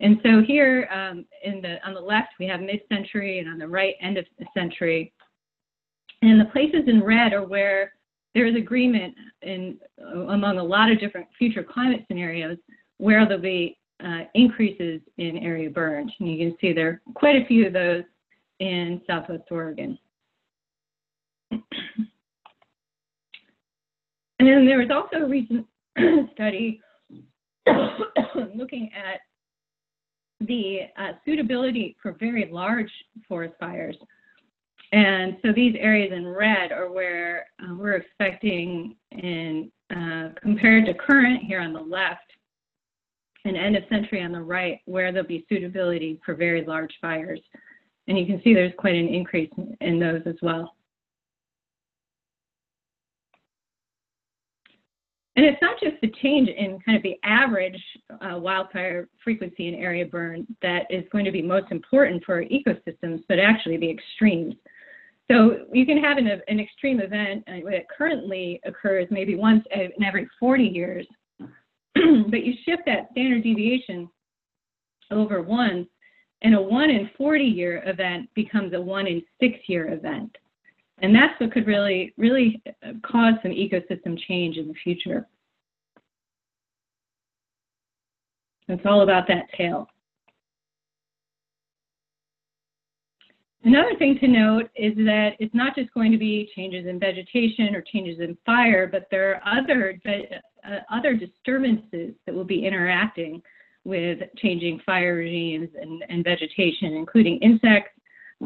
[0.00, 3.68] And so here um, in the, on the left, we have mid-century, and on the
[3.68, 5.12] right, end of the century.
[6.22, 7.92] And the places in red are where
[8.34, 9.78] there is agreement in,
[10.28, 12.58] among a lot of different future climate scenarios
[12.98, 16.12] where there'll be uh, increases in area burned.
[16.18, 18.04] And you can see there are quite a few of those
[18.60, 19.98] in Southwest Oregon.
[21.50, 21.62] and
[24.38, 25.66] then there was also a recent
[26.34, 26.80] study
[28.54, 29.20] looking at
[30.40, 32.90] the uh, suitability for very large
[33.26, 33.96] forest fires.
[34.92, 40.94] And so these areas in red are where uh, we're expecting, in uh, compared to
[40.94, 42.25] current here on the left,
[43.46, 47.40] and end of century on the right, where there'll be suitability for very large fires.
[48.08, 50.76] And you can see there's quite an increase in those as well.
[55.36, 57.80] And it's not just the change in kind of the average
[58.10, 63.22] uh, wildfire frequency and area burn that is going to be most important for ecosystems,
[63.28, 64.54] but actually the extremes.
[65.30, 70.02] So you can have an, an extreme event uh, that currently occurs maybe once in
[70.02, 71.06] every 40 years,
[72.30, 74.08] but you shift that standard deviation
[75.10, 75.86] over one,
[76.42, 80.36] and a 1 in 40 year event becomes a 1 in 6 year event.
[80.98, 85.26] And that's what could really, really uh, cause some ecosystem change in the future.
[88.68, 89.88] It's all about that tail.
[93.66, 97.74] Another thing to note is that it's not just going to be changes in vegetation
[97.74, 103.42] or changes in fire, but there are other, uh, other disturbances that will be interacting
[103.82, 107.90] with changing fire regimes and, and vegetation, including insects,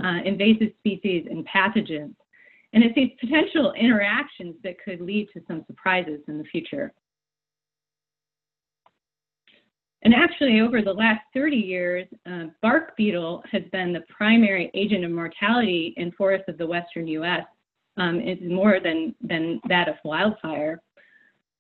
[0.02, 2.14] uh, invasive species, and pathogens.
[2.72, 6.94] And it's these potential interactions that could lead to some surprises in the future.
[10.03, 15.05] And actually, over the last 30 years, uh, bark beetle has been the primary agent
[15.05, 17.44] of mortality in forests of the western U.S.
[17.98, 20.80] Um, it's more than, than that of wildfire.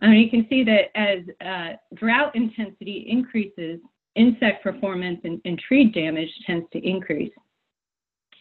[0.00, 3.78] I mean, you can see that as uh, drought intensity increases,
[4.16, 7.32] insect performance and, and tree damage tends to increase.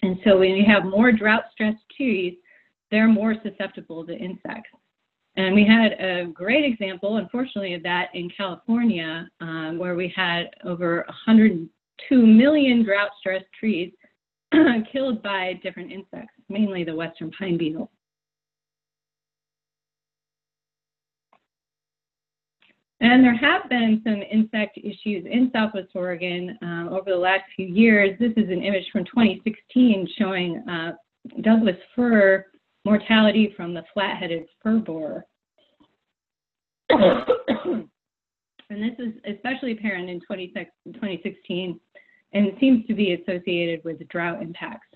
[0.02, 2.36] And so when you have more drought-stressed trees,
[2.89, 4.72] they're more susceptible to insects.
[5.40, 10.50] And we had a great example, unfortunately, of that in California, um, where we had
[10.66, 13.94] over 102 million drought stressed trees
[14.92, 17.90] killed by different insects, mainly the western pine beetle.
[23.00, 27.68] And there have been some insect issues in Southwest Oregon um, over the last few
[27.68, 28.20] years.
[28.20, 30.92] This is an image from 2016 showing uh,
[31.40, 32.46] Douglas fir
[32.84, 35.26] mortality from the flat-headed fir borer.
[36.90, 37.88] And
[38.70, 41.80] this is especially apparent in 2016
[42.34, 44.88] and it seems to be associated with drought impacts.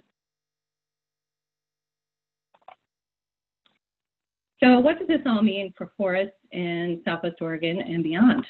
[4.64, 8.46] So what does this all mean for forests in Southwest Oregon and beyond?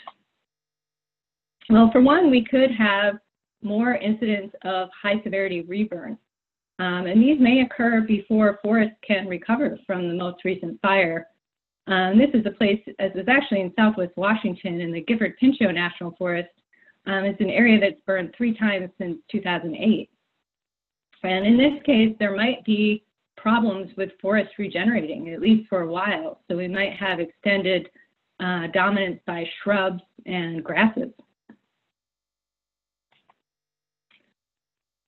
[1.69, 3.15] Well, for one, we could have
[3.63, 6.17] more incidents of high severity reburn.
[6.79, 11.27] Um, and these may occur before forests can recover from the most recent fire.
[11.87, 15.73] Um, this is a place, as is actually in southwest Washington in the Gifford Pinchot
[15.73, 16.49] National Forest.
[17.05, 20.09] Um, it's an area that's burned three times since 2008.
[21.23, 23.03] And in this case, there might be
[23.35, 26.41] problems with forest regenerating, at least for a while.
[26.47, 27.89] So we might have extended
[28.39, 31.11] uh, dominance by shrubs and grasses.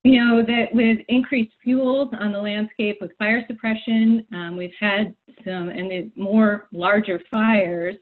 [0.06, 5.12] You know, that with increased fuels on the landscape with fire suppression, um, we've had
[5.44, 7.96] some, and more larger fires,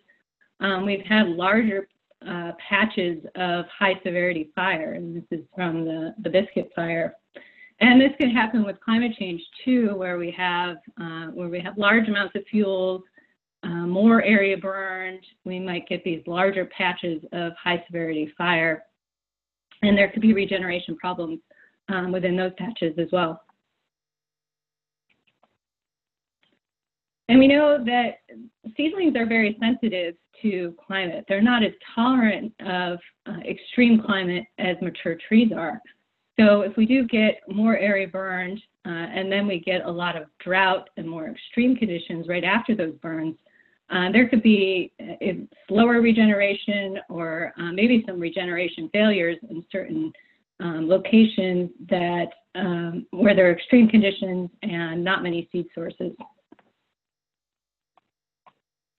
[0.61, 1.88] um, we've had larger
[2.28, 7.14] uh, patches of high severity fire, and this is from the, the Biscuit Fire.
[7.80, 11.78] And this can happen with climate change too, where we have uh, where we have
[11.78, 13.00] large amounts of fuels,
[13.62, 15.24] uh, more area burned.
[15.46, 18.82] We might get these larger patches of high severity fire,
[19.80, 21.40] and there could be regeneration problems
[21.89, 23.41] um, within those patches as well.
[27.28, 28.18] And we know that
[28.76, 31.24] seedlings are very sensitive to climate.
[31.28, 35.80] They're not as tolerant of uh, extreme climate as mature trees are.
[36.39, 40.16] So if we do get more area burned uh, and then we get a lot
[40.16, 43.37] of drought and more extreme conditions right after those burns,
[43.91, 45.32] uh, there could be uh,
[45.68, 50.12] slower regeneration or uh, maybe some regeneration failures in certain
[50.64, 56.12] um, locations that um, where there are extreme conditions and not many seed sources.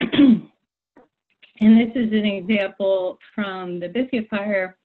[0.00, 0.48] and
[1.60, 4.76] this is an example from the Biscuit Fire,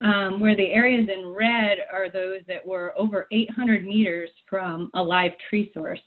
[0.00, 5.02] um, where the areas in red are those that were over 800 meters from a
[5.02, 6.00] live tree source.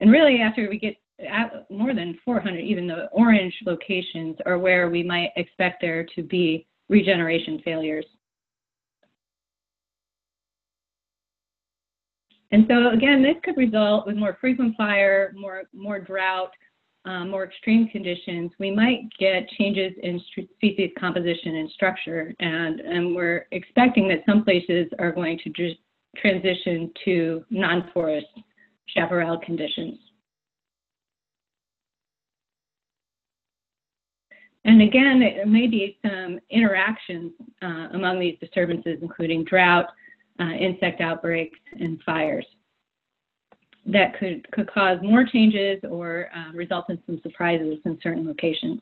[0.00, 0.96] And really, after we get
[1.28, 6.22] at more than 400, even the orange locations are where we might expect there to
[6.22, 8.06] be regeneration failures.
[12.54, 16.52] And so again, this could result with more frequent fire, more, more drought,
[17.04, 18.52] um, more extreme conditions.
[18.60, 20.22] We might get changes in
[20.56, 22.32] species composition and structure.
[22.38, 25.74] And, and we're expecting that some places are going to
[26.16, 28.28] transition to non-forest
[28.86, 29.98] chaparral conditions.
[34.64, 37.32] And again, there may be some interactions
[37.62, 39.86] uh, among these disturbances, including drought,
[40.40, 42.46] uh, insect outbreaks, and fires
[43.86, 48.80] that could, could cause more changes or uh, result in some surprises in certain locations.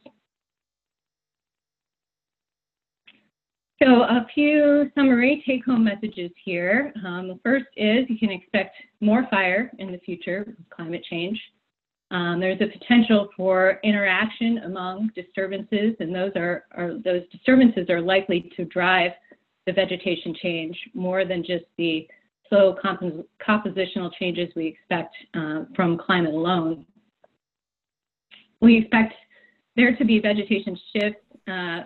[3.82, 6.92] So a few summary take-home messages here.
[7.04, 11.40] Um, the first is you can expect more fire in the future with climate change.
[12.12, 18.00] Um, there's a potential for interaction among disturbances, and those are, are those disturbances are
[18.00, 19.12] likely to drive
[19.66, 22.06] the vegetation change more than just the
[22.48, 26.84] slow comp- compositional changes we expect uh, from climate alone.
[28.60, 29.14] We expect
[29.76, 31.80] there to be vegetation shifts, uh,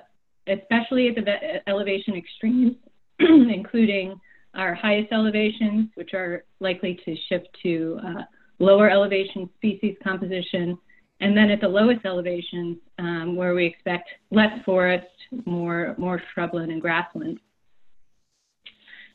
[0.47, 2.77] especially at the elevation extremes,
[3.19, 4.21] including
[4.55, 8.23] our highest elevations, which are likely to shift to uh,
[8.59, 10.79] lower elevation species composition,
[11.21, 15.07] and then at the lowest elevations, um, where we expect less forest,
[15.45, 17.39] more, more shrubland and grassland.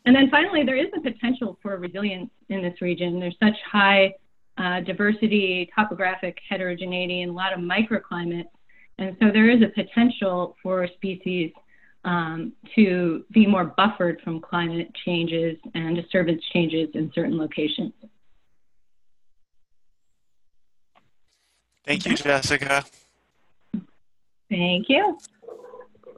[0.05, 3.19] And then finally, there is a potential for resilience in this region.
[3.19, 4.13] There's such high
[4.57, 8.49] uh, diversity, topographic heterogeneity, and a lot of microclimates.
[8.97, 11.51] And so there is a potential for species
[12.03, 17.93] um, to be more buffered from climate changes and disturbance changes in certain locations.
[21.85, 22.83] Thank you, Jessica.
[24.49, 25.17] Thank you.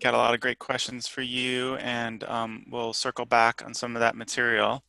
[0.01, 3.95] Got a lot of great questions for you, and um, we'll circle back on some
[3.95, 4.83] of that material.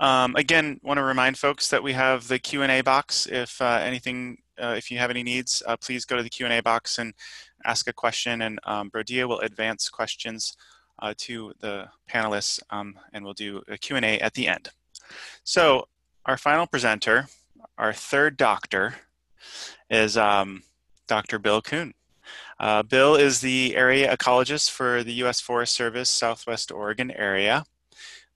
[0.00, 3.26] Um, again, want to remind folks that we have the Q&A box.
[3.26, 6.60] If uh, anything, uh, if you have any needs, uh, please go to the Q&A
[6.60, 7.14] box and
[7.64, 10.56] ask a question, and um, Brodia will advance questions
[11.00, 14.68] uh, to the panelists, um, and we'll do a Q&A at the end.
[15.44, 15.88] So
[16.26, 17.28] our final presenter,
[17.78, 18.94] our third doctor,
[19.88, 20.62] is um,
[21.08, 21.38] Dr.
[21.38, 21.94] Bill Kuhn.
[22.60, 25.40] Uh, Bill is the area ecologist for the U.S.
[25.40, 27.64] Forest Service Southwest Oregon area.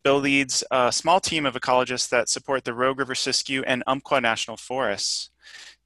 [0.03, 4.22] Bill leads a small team of ecologists that support the Rogue River Siskiyou and Umpqua
[4.22, 5.29] National Forests.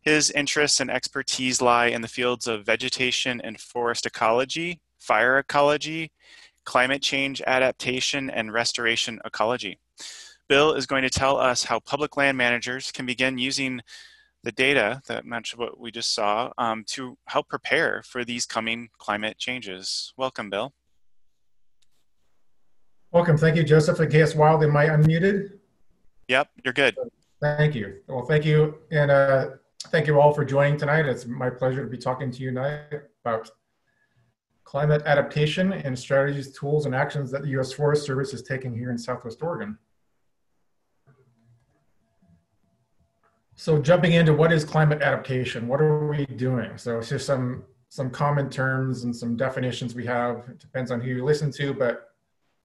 [0.00, 6.12] His interests and expertise lie in the fields of vegetation and forest ecology, fire ecology,
[6.64, 9.80] climate change adaptation, and restoration ecology.
[10.48, 13.80] Bill is going to tell us how public land managers can begin using
[14.48, 18.88] the data that match what we just saw um, to help prepare for these coming
[18.96, 20.14] climate changes.
[20.16, 20.72] Welcome, Bill.
[23.12, 23.36] Welcome.
[23.36, 24.64] Thank you, Joseph at KS Wild.
[24.64, 25.58] Am I unmuted?
[26.28, 26.96] Yep, you're good.
[27.42, 27.98] Thank you.
[28.06, 28.78] Well, thank you.
[28.90, 29.50] And uh,
[29.88, 31.04] thank you all for joining tonight.
[31.04, 33.50] It's my pleasure to be talking to you tonight about
[34.64, 37.74] climate adaptation and strategies, tools, and actions that the U.S.
[37.74, 39.76] Forest Service is taking here in Southwest Oregon.
[43.60, 45.66] So jumping into what is climate adaptation?
[45.66, 46.78] What are we doing?
[46.78, 50.44] So it's just some some common terms and some definitions we have.
[50.48, 52.10] It depends on who you listen to, but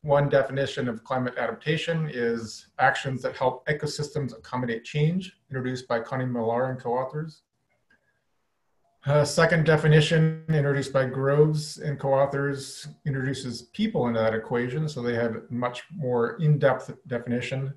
[0.02, 6.26] one definition of climate adaptation is actions that help ecosystems accommodate change, introduced by Connie
[6.26, 7.42] Millar and co-authors.
[9.08, 15.16] Uh, second definition, introduced by Groves and co-authors, introduces people into that equation, so they
[15.16, 17.74] have much more in-depth definition.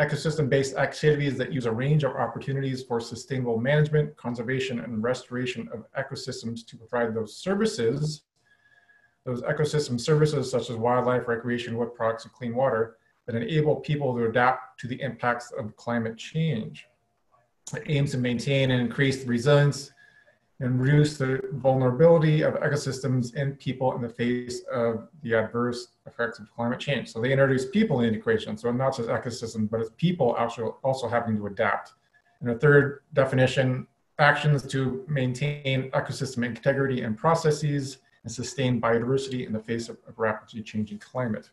[0.00, 5.84] Ecosystem-based activities that use a range of opportunities for sustainable management, conservation, and restoration of
[5.96, 8.22] ecosystems to provide those services
[9.24, 14.14] those ecosystem services such as wildlife, recreation, wood products, and clean water that enable people
[14.14, 16.86] to adapt to the impacts of climate change.
[17.74, 19.90] It aims to maintain and increase the resilience
[20.60, 26.38] and reduce the vulnerability of ecosystems and people in the face of the adverse effects
[26.38, 27.12] of climate change.
[27.12, 28.56] So they introduce people in the equation.
[28.56, 31.94] So not just ecosystems, but it's people actually also having to adapt.
[32.40, 33.86] And a third definition,
[34.18, 40.18] actions to maintain ecosystem integrity and processes and sustain biodiversity in the face of, of
[40.18, 41.50] rapidly changing climate.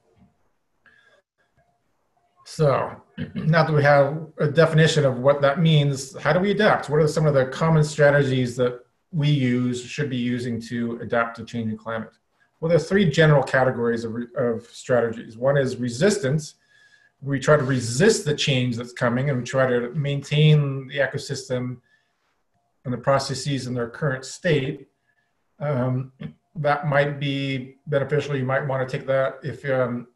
[2.46, 2.96] So
[3.36, 6.90] now that we have a definition of what that means, how do we adapt?
[6.90, 11.38] What are some of the common strategies that we use, should be using to adapt
[11.38, 12.12] to changing climate?
[12.60, 15.38] Well, there's three general categories of, of strategies.
[15.38, 16.56] One is resistance.
[17.22, 21.78] We try to resist the change that's coming and we try to maintain the ecosystem
[22.86, 24.88] and the processes in their current state.
[25.60, 26.12] Um,
[26.56, 28.36] that might be beneficial.
[28.36, 30.08] You might want to take that if um,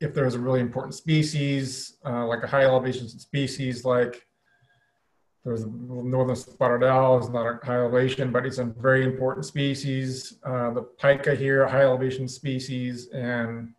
[0.00, 4.26] if there's a really important species, uh, like a high elevation species, like
[5.44, 9.44] there's a northern spotted owl is not a high elevation, but it's a very important
[9.44, 10.38] species.
[10.44, 13.74] Uh, the pika here, high elevation species, and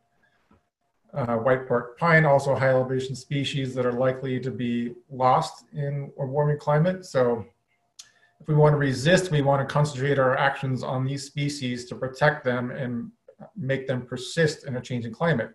[1.13, 6.11] uh, white bark pine, also high elevation species that are likely to be lost in
[6.19, 7.05] a warming climate.
[7.05, 7.45] So
[8.41, 11.95] if we want to resist, we want to concentrate our actions on these species to
[11.95, 13.09] protect them and
[13.55, 15.51] make them persist in a changing climate.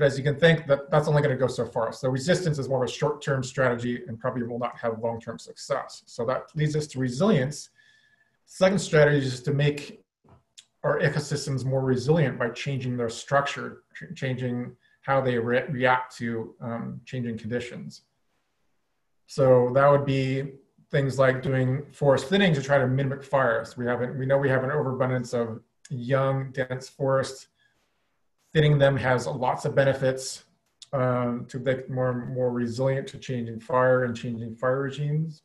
[0.00, 1.92] But as you can think, that, that's only going to go so far.
[1.92, 6.04] So resistance is more of a short-term strategy and probably will not have long-term success.
[6.06, 7.68] So that leads us to resilience.
[8.46, 10.02] Second strategy is to make
[10.84, 13.82] our ecosystems more resilient by changing their structure,
[14.14, 18.04] changing how they re react to um, changing conditions.
[19.26, 20.52] So that would be
[20.90, 23.76] things like doing forest thinning to try to mimic fires.
[23.76, 27.48] We haven't, we know we have an overabundance of young, dense forests.
[28.52, 30.44] Thinning them has lots of benefits
[30.92, 35.42] um, to make more more resilient to changing fire and changing fire regimes.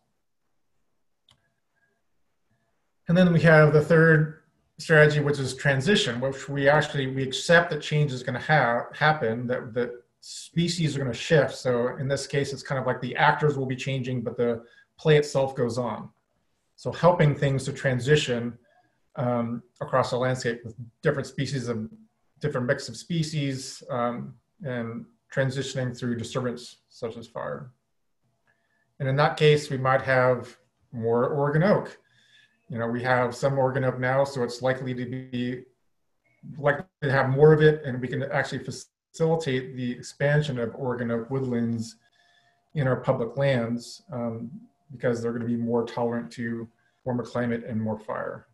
[3.07, 4.41] And then we have the third
[4.79, 8.85] strategy, which is transition, which we actually we accept that change is going to have
[8.93, 9.91] happen, that that
[10.21, 11.55] species are going to shift.
[11.55, 14.63] So in this case, it's kind of like the actors will be changing, but the
[14.97, 16.09] play itself goes on.
[16.75, 18.57] So helping things to transition
[19.17, 21.87] um, across the landscape with different species of
[22.45, 27.71] different mix of species um, and transitioning through disturbance such as fire.
[28.99, 30.55] And in that case, we might have
[30.91, 31.97] more Oregon oak.
[32.69, 35.63] You know, we have some Oregon oak now, so it's likely to be
[36.57, 41.09] likely to have more of it, and we can actually facilitate the expansion of Oregon
[41.11, 41.95] oak woodlands
[42.75, 44.51] in our public lands um,
[44.91, 46.67] because they're going to be more tolerant to
[47.05, 48.47] warmer climate and more fire.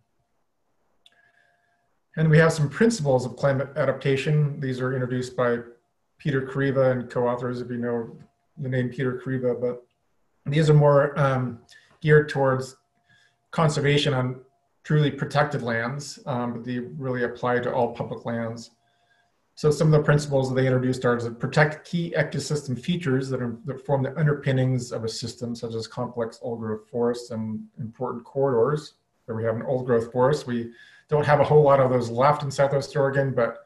[2.18, 4.60] And we have some principles of climate adaptation.
[4.60, 5.60] These are introduced by
[6.18, 8.16] Peter Kareiva and co-authors, if you know
[8.58, 9.84] the name Peter Kareiva, but
[10.46, 11.60] these are more um,
[12.02, 12.76] geared towards
[13.52, 14.42] conservation on
[14.84, 18.72] truly protected lands, um, but they really apply to all public lands.
[19.56, 23.42] So some of the principles that they introduced are to protect key ecosystem features that,
[23.42, 27.64] are, that form the underpinnings of a system, such as complex old growth forests and
[27.80, 28.96] important corridors.
[29.26, 30.72] Where we have an old growth forest, we
[31.12, 33.60] don't have a whole lot of those left in Southwest Oregon, but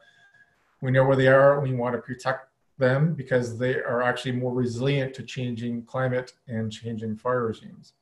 [0.82, 1.60] we know where they are.
[1.60, 6.70] We want to protect them because they are actually more resilient to changing climate and
[6.70, 7.94] changing fire regimes.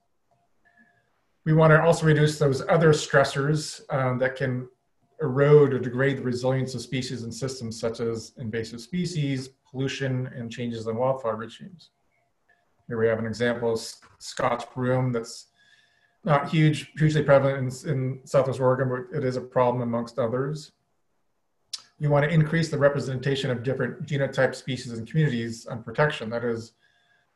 [1.44, 4.66] We want to also reduce those other stressors um, that can
[5.20, 10.50] erode or degrade the resilience of species and systems such as invasive species, pollution, and
[10.50, 11.90] changes in wildfire regimes.
[12.88, 13.80] Here we have an example of
[14.18, 15.48] Scotch broom that's
[16.24, 20.72] not huge, hugely prevalent in, in Southwest Oregon, but it is a problem amongst others.
[22.00, 26.30] We want to increase the representation of different genotype species and communities on protection.
[26.30, 26.72] That is,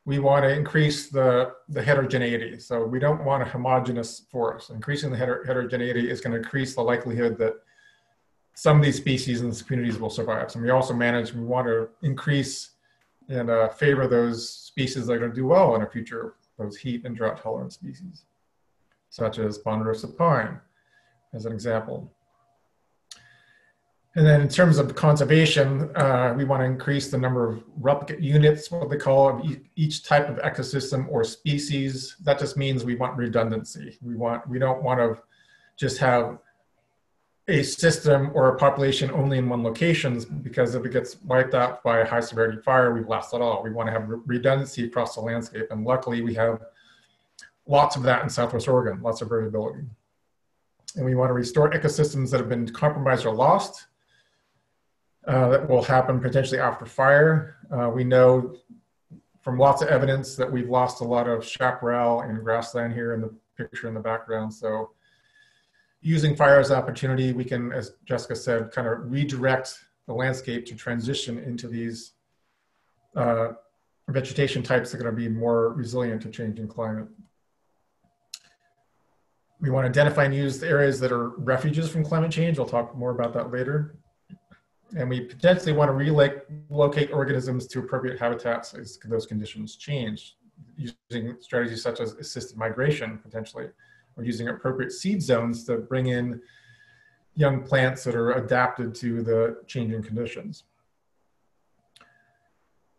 [0.05, 2.59] we want to increase the, the heterogeneity.
[2.59, 4.69] So we don't want a homogeneous forest.
[4.69, 7.53] Increasing the heter heterogeneity is going to increase the likelihood that
[8.55, 10.51] some of these species and these communities will survive.
[10.51, 12.71] So we also manage, we want to increase
[13.29, 16.75] and uh, favor those species that are going to do well in the future, those
[16.75, 18.25] heat and drought tolerant species,
[19.09, 20.59] such as ponderosa pine,
[21.33, 22.13] as an example.
[24.15, 28.19] And then in terms of conservation, uh, we want to increase the number of replicate
[28.19, 32.15] units, what they call of each type of ecosystem or species.
[32.23, 33.97] That just means we want redundancy.
[34.01, 35.21] We want we don't want to
[35.77, 36.39] just have
[37.47, 41.83] a system or a population only in one location because if it gets wiped out
[41.83, 43.63] by a high severity fire, we've lost it all.
[43.63, 45.67] We want to have redundancy across the landscape.
[45.71, 46.61] And luckily we have
[47.69, 49.83] lots of that in Southwest Oregon, lots of variability.
[50.95, 53.85] And we want to restore ecosystems that have been compromised or lost
[55.27, 57.57] uh, that will happen potentially after fire.
[57.71, 58.55] Uh, we know
[59.41, 63.21] from lots of evidence that we've lost a lot of chaparral and grassland here in
[63.21, 64.51] the picture in the background.
[64.51, 64.91] So
[66.01, 70.75] using fire as opportunity, we can, as Jessica said, kind of redirect the landscape to
[70.75, 72.13] transition into these
[73.15, 73.49] uh,
[74.07, 77.07] vegetation types that are going to be more resilient to changing climate.
[79.61, 82.59] We want to identify and use the areas that are refuges from climate change.
[82.59, 83.95] I'll talk more about that later.
[84.97, 90.37] And we potentially want to relocate organisms to appropriate habitats as those conditions change,
[90.77, 93.67] using strategies such as assisted migration, potentially
[94.15, 96.41] or using appropriate seed zones to bring in
[97.35, 100.63] young plants that are adapted to the changing conditions.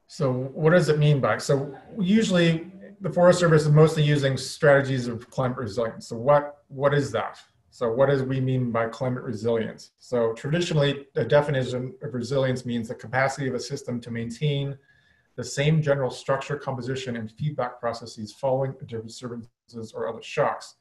[0.06, 1.38] So what does it mean by?
[1.38, 6.08] So usually the Forest Service is mostly using strategies of climate resilience.
[6.08, 7.38] So what, what is that?
[7.70, 9.92] So what does we mean by climate resilience?
[9.98, 14.76] So traditionally, the definition of resilience means the capacity of a system to maintain
[15.36, 20.74] the same general structure, composition, and feedback processes following disturbances or other shocks.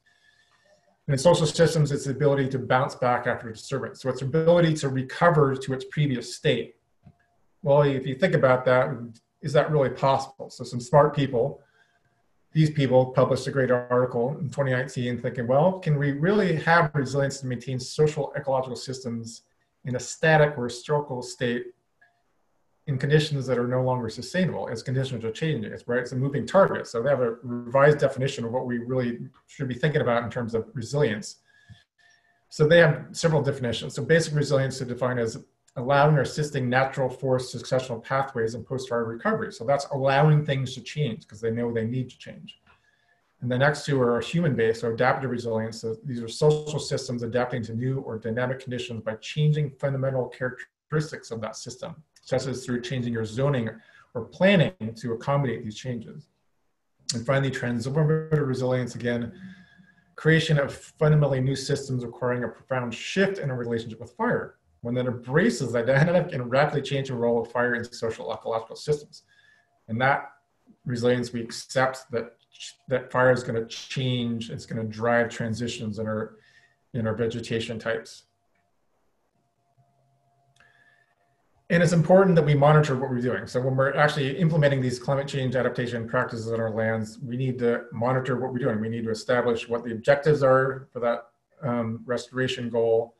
[1.06, 4.02] And in social systems, it's the ability to bounce back after a disturbance.
[4.02, 6.74] So it's ability to recover to its previous state.
[7.62, 8.90] Well, if you think about that,
[9.40, 10.50] is that really possible?
[10.50, 11.62] So some smart people,
[12.52, 17.40] these people published a great article in 2019 thinking, well, can we really have resilience
[17.40, 19.42] to maintain social ecological systems
[19.84, 21.66] in a static or historical state
[22.86, 25.72] in conditions that are no longer sustainable as conditions are changing.
[25.72, 26.00] It's right.
[26.00, 26.86] It's a moving target.
[26.88, 30.30] So they have a revised definition of what we really should be thinking about in
[30.30, 31.36] terms of resilience.
[32.48, 33.94] So they have several definitions.
[33.94, 35.38] So basic resilience is defined as
[35.76, 39.52] allowing or assisting natural forest successional pathways in post-fire recovery.
[39.52, 42.60] So that's allowing things to change because they know they need to change.
[43.40, 45.80] And the next two are human-based or adaptive resilience.
[45.80, 51.30] So these are social systems adapting to new or dynamic conditions by changing fundamental characteristics
[51.30, 51.96] of that system
[52.30, 53.68] such as through changing your zoning
[54.14, 56.28] or planning to accommodate these changes.
[57.14, 59.32] And finally, transformative resilience, again,
[60.14, 64.94] creation of fundamentally new systems requiring a profound shift in a relationship with fire, one
[64.94, 69.22] that embraces the dynamic and rapidly changing role of fire in social ecological systems.
[69.88, 70.30] And that
[70.84, 72.36] resilience, we accept that
[72.88, 76.36] that fire is going to change, it's going to drive transitions in our
[76.92, 78.24] in our vegetation types.
[81.70, 83.46] and it's important that we monitor what we're doing.
[83.46, 87.60] So when we're actually implementing these climate change adaptation practices on our lands, we need
[87.60, 88.80] to monitor what we're doing.
[88.80, 91.28] We need to establish what the objectives are for that
[91.62, 93.14] um, restoration goal,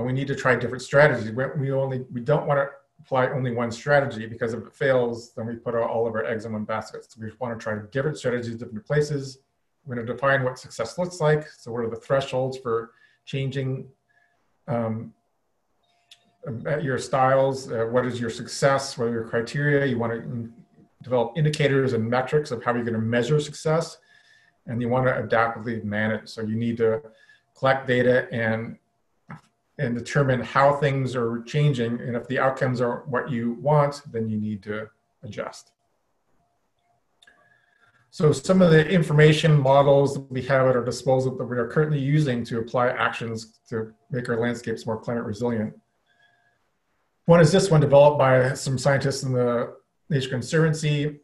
[0.00, 1.30] and we need to try different strategies.
[1.30, 2.68] We, we only we don't want to
[3.00, 6.46] apply only one strategy because if it fails, then we put all of our eggs
[6.46, 7.04] in one basket.
[7.04, 9.40] So we want to try different strategies, different places.
[9.84, 11.46] We're going to define what success looks like.
[11.50, 12.92] So what are the thresholds for
[13.26, 13.88] changing
[14.68, 15.12] um,
[16.80, 17.70] your styles?
[17.70, 18.96] Uh, what is your success?
[18.96, 19.84] What are your criteria?
[19.84, 20.50] You want to
[21.02, 23.98] develop indicators and metrics of how you're going to measure success,
[24.66, 26.30] and you want to adaptively manage.
[26.30, 27.02] So you need to
[27.54, 28.78] collect data and
[29.80, 32.00] and determine how things are changing.
[32.00, 34.88] And if the outcomes are what you want, then you need to
[35.22, 35.72] adjust.
[38.10, 41.66] So some of the information models that we have at our disposal that we are
[41.66, 45.72] currently using to apply actions to make our landscapes more climate resilient.
[47.26, 49.76] One is this one developed by some scientists in the
[50.10, 51.20] Nature Conservancy,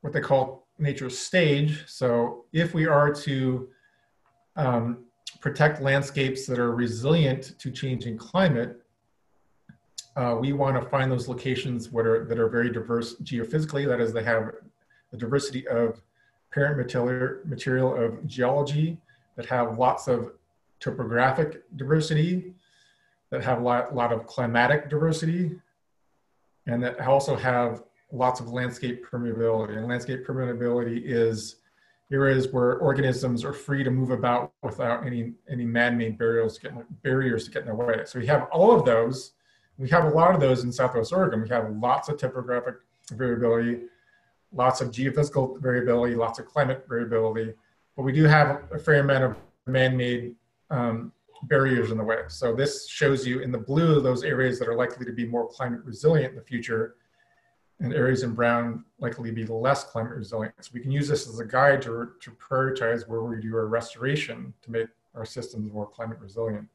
[0.00, 1.84] what they call nature's stage.
[1.88, 3.68] So if we are to
[4.54, 5.05] um,
[5.46, 8.82] protect landscapes that are resilient to changing climate,
[10.16, 13.86] uh, we want to find those locations that are, that are very diverse geophysically.
[13.86, 14.50] That is, they have
[15.12, 16.02] a diversity of
[16.50, 18.98] parent material, material of geology,
[19.36, 20.32] that have lots of
[20.80, 22.52] topographic diversity,
[23.30, 25.52] that have a lot, lot of climatic diversity,
[26.66, 29.76] and that also have lots of landscape permeability.
[29.76, 31.56] And landscape permeability is
[32.12, 37.02] areas where organisms are free to move about without any any man-made barriers to get,
[37.02, 38.02] barriers to get in their way.
[38.04, 39.32] So we have all of those.
[39.78, 41.42] We have a lot of those in Southwest Oregon.
[41.42, 42.76] We have lots of topographic
[43.12, 43.82] variability,
[44.52, 47.52] lots of geophysical variability, lots of climate variability,
[47.94, 49.36] but we do have a fair amount of
[49.66, 50.34] man-made
[50.70, 51.12] um,
[51.44, 52.20] barriers in the way.
[52.28, 55.46] So this shows you in the blue those areas that are likely to be more
[55.48, 56.94] climate resilient in the future
[57.80, 60.54] and areas in brown likely be less climate resilient.
[60.60, 63.66] So we can use this as a guide to, to prioritize where we do our
[63.66, 66.68] restoration to make our systems more climate resilient.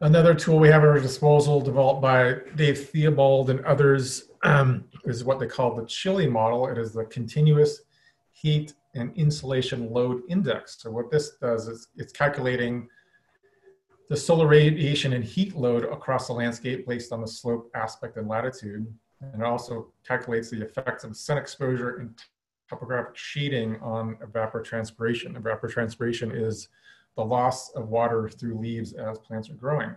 [0.00, 5.24] Another tool we have at our disposal developed by Dave Theobald and others um, is
[5.24, 6.66] what they call the CHILI model.
[6.66, 7.82] It is the continuous
[8.32, 10.82] heat and insolation load index.
[10.82, 12.88] So what this does is it's calculating
[14.08, 18.28] the solar radiation and heat load across the landscape based on the slope, aspect, and
[18.28, 18.86] latitude.
[19.20, 22.18] And it also calculates the effects of sun exposure and
[22.68, 25.40] topographic shading on evapotranspiration.
[25.40, 26.68] Evapotranspiration is
[27.16, 29.94] the loss of water through leaves as plants are growing.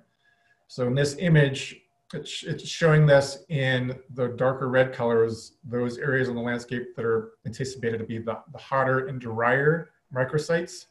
[0.68, 1.82] So in this image,
[2.14, 7.04] it's, it's showing this in the darker red colors, those areas on the landscape that
[7.04, 10.86] are anticipated to be the, the hotter and drier microsites.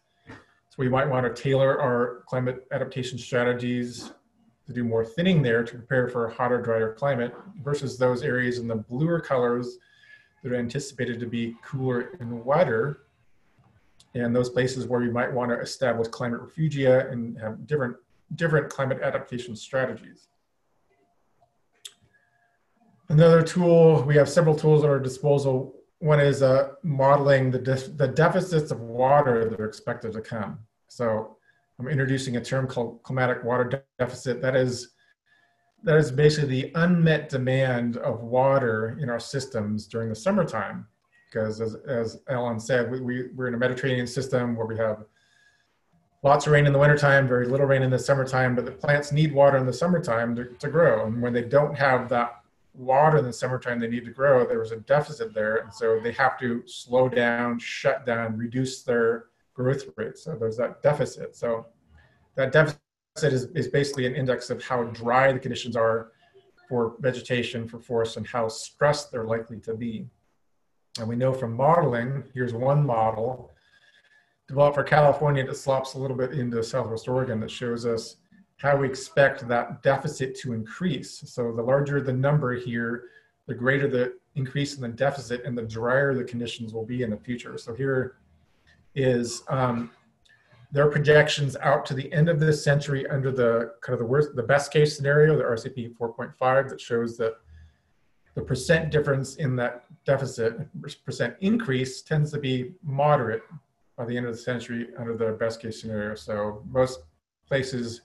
[0.76, 4.12] So we might want to tailor our climate adaptation strategies
[4.66, 8.58] to do more thinning there to prepare for a hotter, drier climate versus those areas
[8.58, 9.78] in the bluer colors
[10.42, 13.06] that are anticipated to be cooler and wetter.
[14.14, 17.96] And those places where we might want to establish climate refugia and have different,
[18.34, 20.28] different climate adaptation strategies.
[23.08, 25.74] Another tool, we have several tools at our disposal.
[26.00, 27.60] One is uh, modeling the,
[27.96, 30.58] the deficits of water that are expected to come.
[30.88, 31.36] So
[31.78, 34.40] I'm introducing a term called climatic water de deficit.
[34.40, 34.90] That is,
[35.82, 40.86] that is basically the unmet demand of water in our systems during the summertime.
[41.30, 45.04] Because as, as Alan said, we, we, we're in a Mediterranean system where we have
[46.22, 49.12] lots of rain in the wintertime, very little rain in the summertime, but the plants
[49.12, 51.06] need water in the summertime to, to grow.
[51.06, 52.40] And when they don't have that
[52.74, 55.56] water in the summertime they need to grow, there was a deficit there.
[55.58, 59.26] And so they have to slow down, shut down, reduce their
[59.56, 60.18] growth rate.
[60.18, 61.34] So there's that deficit.
[61.34, 61.66] So
[62.36, 62.78] that deficit
[63.22, 66.12] is, is basically an index of how dry the conditions are
[66.68, 70.06] for vegetation, for forests, and how stressed they're likely to be.
[70.98, 73.52] And we know from modeling, here's one model
[74.48, 78.16] developed for California that slops a little bit into Southwest Oregon that shows us
[78.58, 81.22] how we expect that deficit to increase.
[81.26, 83.04] So the larger the number here,
[83.46, 87.10] the greater the increase in the deficit and the drier the conditions will be in
[87.10, 87.58] the future.
[87.58, 88.18] So here
[88.96, 89.90] is um,
[90.72, 94.34] their projections out to the end of this century under the kind of the worst,
[94.34, 97.34] the best case scenario, the RCP 4.5 that shows that
[98.34, 100.58] the percent difference in that deficit,
[101.04, 103.42] percent increase tends to be moderate
[103.96, 106.14] by the end of the century under the best case scenario.
[106.14, 107.00] So most
[107.48, 108.02] places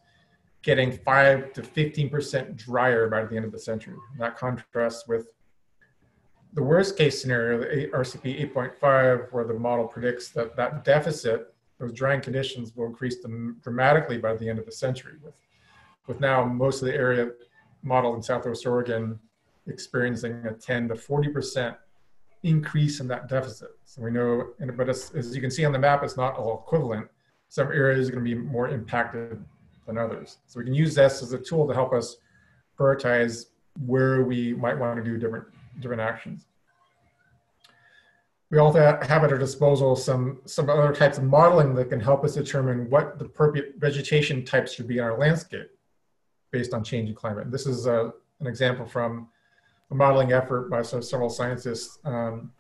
[0.61, 3.95] getting five to 15% drier by the end of the century.
[4.19, 5.33] That contrasts with
[6.53, 11.93] the worst case scenario, the RCP 8.5, where the model predicts that that deficit, those
[11.93, 13.17] drying conditions will increase
[13.61, 15.35] dramatically by the end of the century with,
[16.07, 17.31] with now most of the area
[17.83, 19.19] modeled in Southwest Oregon
[19.67, 21.75] experiencing a 10 to 40%
[22.43, 23.69] increase in that deficit.
[23.85, 26.63] So we know, but as, as you can see on the map, it's not all
[26.65, 27.07] equivalent.
[27.49, 29.43] Some areas are going to be more impacted
[29.85, 30.37] than others.
[30.47, 32.17] So we can use this as a tool to help us
[32.77, 33.47] prioritize
[33.85, 35.45] where we might want to do different,
[35.79, 36.47] different actions.
[38.49, 42.25] We also have at our disposal some, some other types of modeling that can help
[42.25, 45.69] us determine what the appropriate vegetation types should be in our landscape
[46.51, 47.49] based on changing climate.
[47.49, 48.11] This is a, uh,
[48.41, 49.29] an example from
[49.91, 52.51] a modeling effort by several scientists um,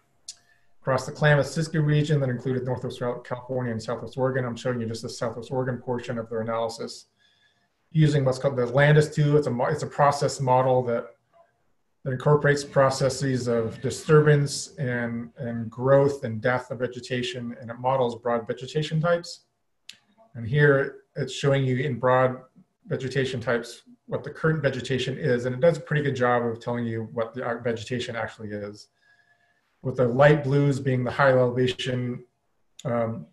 [0.81, 4.45] across the Klamath-Siskiyou region that included Northwest California and Southwest Oregon.
[4.45, 7.07] I'm showing you just the Southwest Oregon portion of their analysis
[7.91, 9.37] using what's called the Landis 2.
[9.37, 11.07] It's a, it's a process model that,
[12.03, 18.15] that incorporates processes of disturbance and, and growth and death of vegetation, and it models
[18.15, 19.41] broad vegetation types.
[20.33, 22.37] And here it's showing you in broad
[22.87, 26.59] vegetation types what the current vegetation is, and it does a pretty good job of
[26.59, 28.87] telling you what the vegetation actually is.
[29.83, 32.23] With the light blues being the high elevation
[32.83, 33.27] um,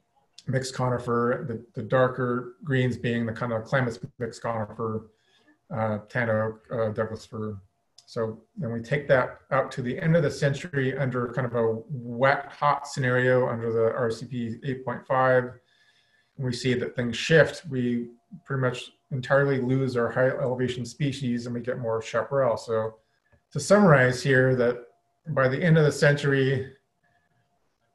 [0.46, 5.10] mixed conifer, the, the darker greens being the kind of Klamath mixed conifer,
[5.74, 7.58] uh, tan oak, uh, Douglas fir.
[8.09, 11.54] So then we take that out to the end of the century under kind of
[11.54, 15.52] a wet, hot scenario under the RCP 8.5.
[16.38, 17.66] and We see that things shift.
[17.68, 18.09] We
[18.46, 22.56] pretty much entirely lose our high elevation species and we get more chaparral.
[22.56, 22.94] So
[23.52, 24.78] to summarize here that
[25.26, 26.72] by the end of the century,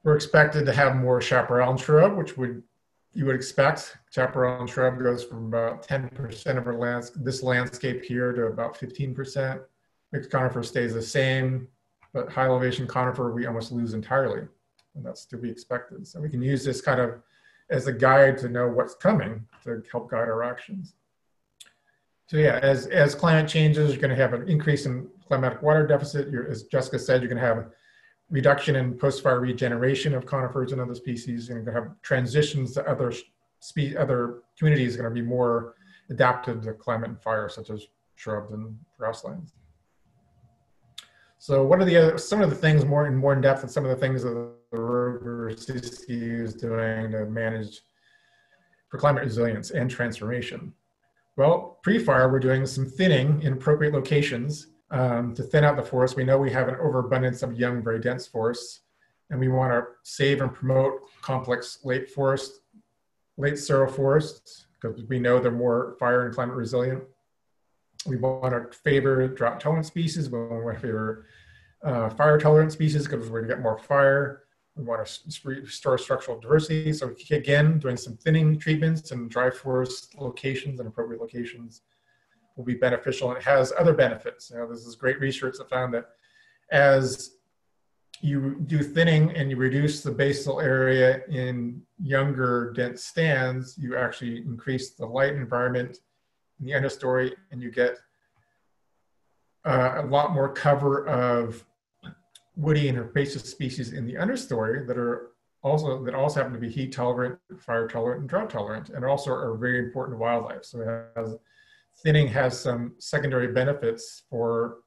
[0.03, 2.61] we're expected to have more chaparral and shrub, which would
[3.13, 3.97] you would expect.
[4.11, 8.77] Chaparral and shrub goes from about 10% of our lands, this landscape here to about
[8.77, 9.59] 15%.
[10.13, 11.67] Mixed conifer stays the same,
[12.13, 14.47] but high elevation conifer we almost lose entirely.
[14.95, 16.07] And that's to be expected.
[16.07, 17.15] So we can use this kind of
[17.69, 20.93] as a guide to know what's coming to help guide our actions.
[22.27, 25.85] So yeah, as, as climate changes, you're going to have an increase in climatic water
[25.87, 26.29] deficit.
[26.29, 27.71] You're, as Jessica said, you're going to have
[28.29, 31.49] reduction in post-fire regeneration of conifers and other species.
[31.49, 33.11] You're to have transitions to other
[33.59, 35.75] spe other communities are going to be more
[36.09, 39.53] adapted to climate and fire, such as shrubs and grasslands.
[41.43, 43.69] So what are the other, some of the things more in more in depth and
[43.69, 45.65] some of the things that the rover is
[46.53, 47.81] doing to manage
[48.87, 50.71] for climate resilience and transformation?
[51.35, 56.15] Well, pre-fire, we're doing some thinning in appropriate locations um, to thin out the forest.
[56.15, 58.79] We know we have an overabundance of young, very dense forests,
[59.29, 62.61] and we want to save and promote complex late forest,
[63.35, 67.03] late seral forests, because we know they're more fire and climate resilient.
[68.05, 70.29] We want to favor drought tolerant species.
[70.29, 71.25] We want to favor
[71.83, 74.43] uh, fire tolerant species because we're going to get more fire.
[74.75, 76.91] We want to restore structural diversity.
[76.93, 81.81] So again, doing some thinning treatments and dry forest locations and appropriate locations
[82.55, 83.29] will be beneficial.
[83.29, 84.49] And it has other benefits.
[84.49, 86.05] You know, this is great research that found that
[86.71, 87.35] as
[88.21, 94.37] you do thinning and you reduce the basal area in younger dense stands, you actually
[94.37, 95.99] increase the light environment
[96.63, 97.97] in the understory and you get
[99.65, 101.63] uh, a lot more cover of
[102.55, 106.69] woody and herbaceous species in the understory that are also that also happen to be
[106.69, 110.65] heat tolerant, fire tolerant, and drought tolerant, and also are very important to wildlife.
[110.65, 111.35] So has
[112.03, 114.79] thinning has some secondary benefits for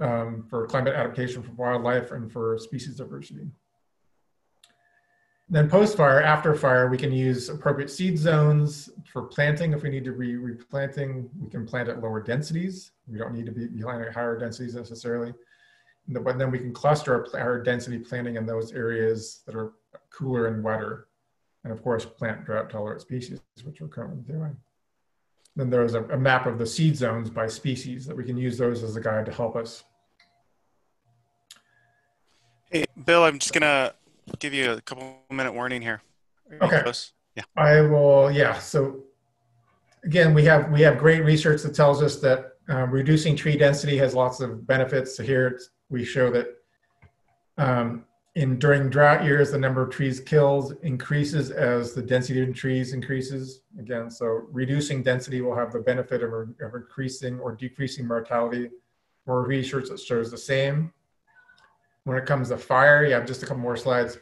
[0.00, 3.46] um, for climate adaptation for wildlife and for species diversity.
[5.48, 9.72] Then post-fire, after fire, we can use appropriate seed zones for planting.
[9.72, 12.90] If we need to be replanting, we can plant at lower densities.
[13.06, 15.32] We don't need to be behind higher densities necessarily
[16.08, 19.72] but then we can cluster our, our density planting in those areas that are
[20.10, 21.08] cooler and wetter.
[21.64, 24.56] And of course, plant drought tolerant species, which we're currently doing.
[25.56, 28.56] Then there's a, a map of the seed zones by species that we can use
[28.56, 29.82] those as a guide to help us.
[32.70, 33.94] Hey, Bill, I'm just gonna
[34.38, 36.02] give you a couple minute warning here.
[36.60, 36.82] Okay.
[37.36, 37.42] Yeah.
[37.56, 38.30] I will.
[38.30, 38.58] Yeah.
[38.58, 39.04] So
[40.04, 43.96] again, we have we have great research that tells us that um, reducing tree density
[43.98, 45.16] has lots of benefits.
[45.16, 46.48] So here it's we show that
[47.58, 48.04] um,
[48.34, 52.92] in during drought years, the number of trees killed increases as the density of trees
[52.92, 53.62] increases.
[53.78, 58.70] Again, so reducing density will have the benefit of, of increasing or decreasing mortality.
[59.26, 60.92] More research that shows the same.
[62.06, 64.16] When it comes to fire, you have just a couple more slides.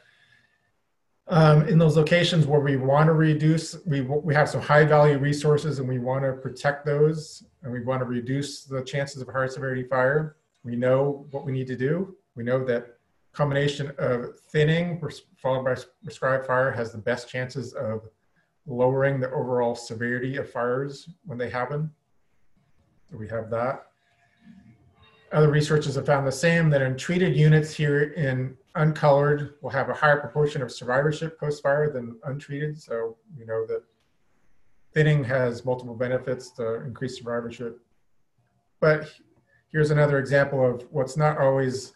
[1.28, 5.18] Um, in those locations where we want to reduce, we, we have some high value
[5.18, 9.28] resources and we want to protect those and we want to reduce the chances of
[9.28, 10.36] high severity fire.
[10.62, 12.16] We know what we need to do.
[12.36, 12.96] We know that
[13.34, 14.98] combination of thinning
[15.36, 18.08] followed by prescribed fire has the best chances of
[18.64, 21.90] lowering the overall severity of fires when they happen.
[23.10, 23.88] So we have that.
[25.34, 29.88] Other researchers have found the same, that in treated units here in uncolored will have
[29.88, 32.80] a higher proportion of survivorship post-fire than untreated.
[32.80, 33.82] So you know that
[34.92, 37.80] thinning has multiple benefits to increase survivorship.
[38.80, 39.12] But
[39.72, 41.94] here's another example of what's not always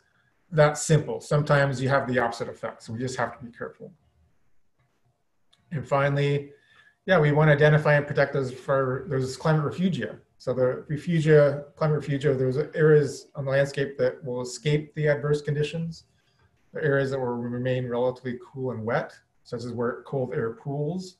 [0.50, 1.20] that simple.
[1.20, 3.92] Sometimes you have the opposite effect, so we just have to be careful.
[5.70, 6.50] And finally,
[7.06, 10.18] yeah, we want to identify and protect those for those climate refugia.
[10.38, 15.42] So the refugia, climate refugia, there's areas on the landscape that will escape the adverse
[15.42, 16.04] conditions.
[16.72, 19.12] The areas that will remain relatively cool and wet,
[19.42, 21.16] such as where cold air pools.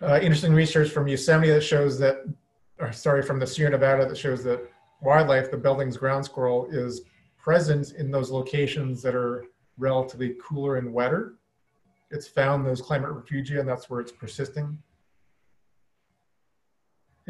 [0.00, 2.24] Uh, interesting research from Yosemite that shows that,
[2.78, 4.70] or sorry, from the Sierra Nevada that shows that
[5.02, 7.02] wildlife, the Belding's ground squirrel, is
[7.36, 9.46] present in those locations that are
[9.76, 11.34] relatively cooler and wetter.
[12.12, 14.78] It's found those climate refugia, and that's where it's persisting.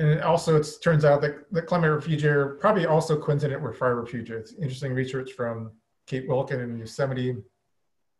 [0.00, 3.96] And also, it turns out that the climate refugia are probably also coincident with fire
[3.96, 4.30] refugia.
[4.30, 5.72] It's interesting research from
[6.06, 7.36] Kate Wilkin in Yosemite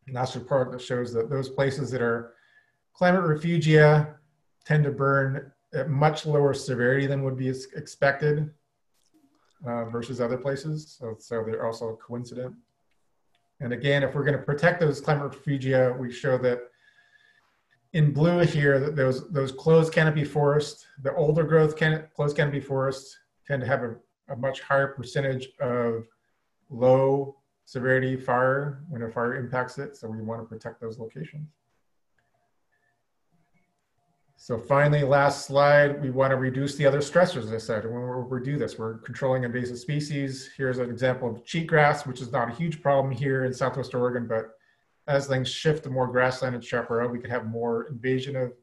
[0.05, 2.35] National Park that shows that those places that are
[2.93, 4.13] climate refugia
[4.63, 8.51] tend to burn at much lower severity than would be expected
[9.65, 10.95] uh, versus other places.
[10.99, 12.53] So, so they're also coincident.
[13.59, 16.59] And again, if we're going to protect those climate refugia, we show that
[17.93, 23.17] in blue here, those, those closed canopy forests, the older growth can, closed canopy forests
[23.45, 23.95] tend to have a,
[24.29, 26.07] a much higher percentage of
[26.69, 27.35] low
[27.65, 29.97] severity fire when a fire impacts it.
[29.97, 31.49] So we want to protect those locations.
[34.37, 37.85] So finally, last slide, we want to reduce the other stressors, I said.
[37.85, 40.49] When we do this, we're controlling invasive species.
[40.57, 44.27] Here's an example of cheatgrass, which is not a huge problem here in Southwest Oregon,
[44.27, 44.55] but
[45.07, 48.53] as things shift to more grassland and chaparral, we could have more invasion of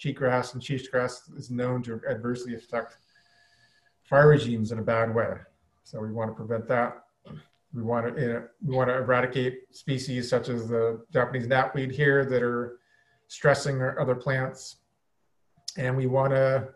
[0.00, 2.98] cheatgrass, and cheatgrass is known to adversely affect
[4.04, 5.34] fire regimes in a bad way.
[5.84, 7.02] So we want to prevent that.
[7.74, 12.42] We want to, we want to eradicate species such as the Japanese knotweed here that
[12.42, 12.78] are
[13.28, 14.76] stressing our other plants
[15.76, 16.68] and we want to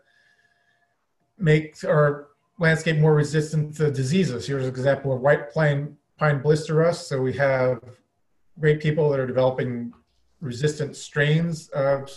[1.37, 2.27] make our
[2.59, 4.45] landscape more resistant to diseases.
[4.45, 7.07] Here's an example of white pine, pine blister rust.
[7.07, 7.81] So we have
[8.59, 9.93] great people that are developing
[10.39, 12.11] resistant strains of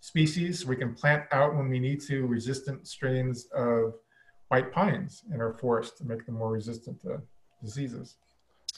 [0.00, 0.66] species.
[0.66, 3.94] We can plant out when we need to resistant strains of
[4.48, 7.20] white pines in our forest to make them more resistant to
[7.62, 8.16] diseases.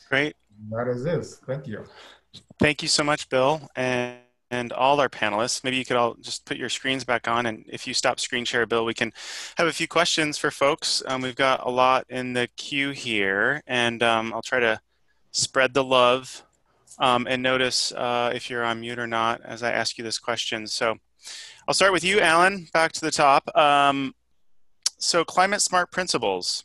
[0.08, 0.36] Great.
[0.70, 1.40] That is this.
[1.46, 1.84] Thank you.
[2.58, 3.68] Thank you so much, Bill.
[3.76, 4.18] And
[4.52, 5.64] and all our panelists.
[5.64, 8.44] Maybe you could all just put your screens back on and if you stop screen
[8.44, 9.10] share, Bill, we can
[9.56, 11.02] have a few questions for folks.
[11.06, 14.78] Um, we've got a lot in the queue here and um, I'll try to
[15.30, 16.44] spread the love
[16.98, 20.18] um, and notice uh, if you're on mute or not as I ask you this
[20.18, 20.66] question.
[20.66, 20.96] So
[21.66, 23.54] I'll start with you, Alan, back to the top.
[23.56, 24.14] Um,
[24.98, 26.64] so climate smart principles.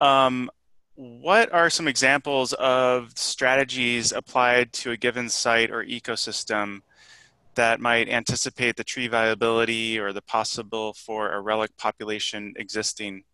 [0.00, 0.50] Um,
[0.96, 6.82] what are some examples of strategies applied to a given site or ecosystem
[7.54, 13.24] that might anticipate the tree viability or the possible for a relic population existing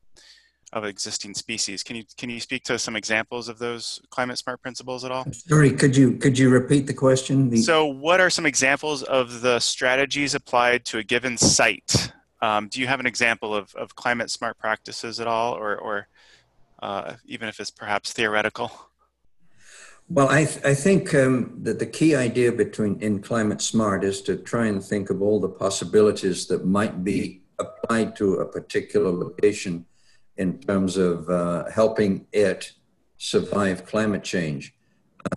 [0.73, 1.83] of existing species.
[1.83, 5.27] Can you can you speak to some examples of those climate smart principles at all?
[5.33, 7.51] Sorry, could you could you repeat the question?
[7.51, 7.59] The...
[7.59, 12.13] So, what are some examples of the strategies applied to a given site?
[12.43, 16.09] Um, do you have an example of, of climate smart practices at all, or or
[16.83, 18.71] uh, even if it's perhaps theoretical?
[20.09, 24.21] Well, I, th- I think um, that the key idea between in climate smart is
[24.23, 29.13] to try and think of all the possibilities that might be applied to a particular
[29.13, 29.87] location
[30.41, 32.73] in terms of uh, helping it
[33.19, 34.75] survive climate change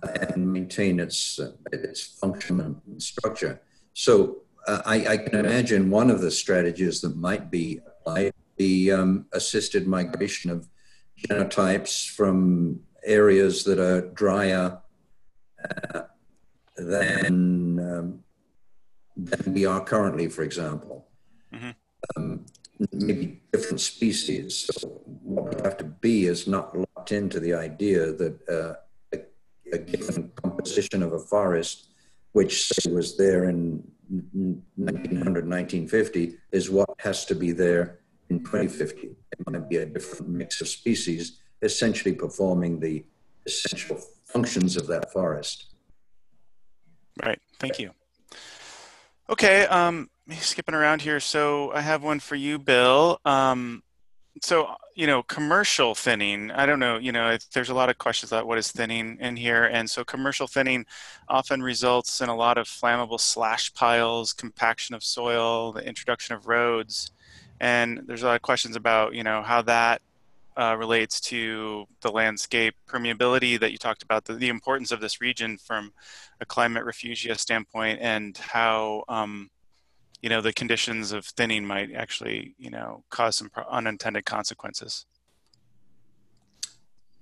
[0.02, 3.60] uh, and maintain its uh, its function and structure.
[3.92, 8.92] So uh, I, I, can imagine one of the strategies that might be applied the
[8.92, 10.68] um, assisted migration of
[11.28, 14.78] genotypes from areas that are drier
[15.68, 16.00] uh,
[16.76, 18.24] than, um,
[19.16, 21.06] than we are currently, for example.
[21.52, 21.70] Mm-hmm.
[22.16, 22.46] Um,
[22.92, 24.70] maybe different species.
[24.72, 24.88] So
[25.22, 28.74] what we have to be is not locked into the idea that uh,
[29.16, 31.88] a, a, given composition of a forest,
[32.32, 33.82] which was there in
[34.76, 38.00] 1900, 1950, is what has to be there
[38.30, 39.06] in 2050.
[39.06, 39.16] It
[39.50, 43.04] might be a different mix of species essentially performing the
[43.46, 45.74] essential functions of that forest.
[47.22, 47.40] Right.
[47.58, 47.90] Thank you.
[49.30, 49.66] Okay.
[49.66, 51.20] Um, skipping around here.
[51.20, 53.20] So I have one for you, Bill.
[53.24, 53.82] Um,
[54.42, 56.50] so you know, commercial thinning.
[56.50, 56.98] I don't know.
[56.98, 60.04] You know, there's a lot of questions about what is thinning in here, and so
[60.04, 60.86] commercial thinning
[61.28, 66.46] often results in a lot of flammable slash piles, compaction of soil, the introduction of
[66.46, 67.10] roads.
[67.60, 70.02] and there's a lot of questions about you know how that
[70.56, 75.20] uh, relates to the landscape permeability that you talked about, the, the, importance of this
[75.20, 75.92] region from
[76.40, 79.50] a climate refugia standpoint, and how um,
[80.24, 85.04] you know the conditions of thinning might actually you know cause some unintended consequences.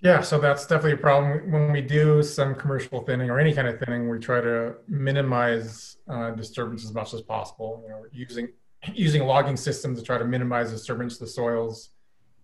[0.00, 1.50] Yeah, so that's definitely a problem.
[1.50, 5.96] When we do some commercial thinning or any kind of thinning, we try to minimize
[6.08, 7.82] uh, disturbance as much as possible.
[7.84, 8.48] You know, using
[8.94, 11.90] using logging systems to try to minimize disturbance to the soils.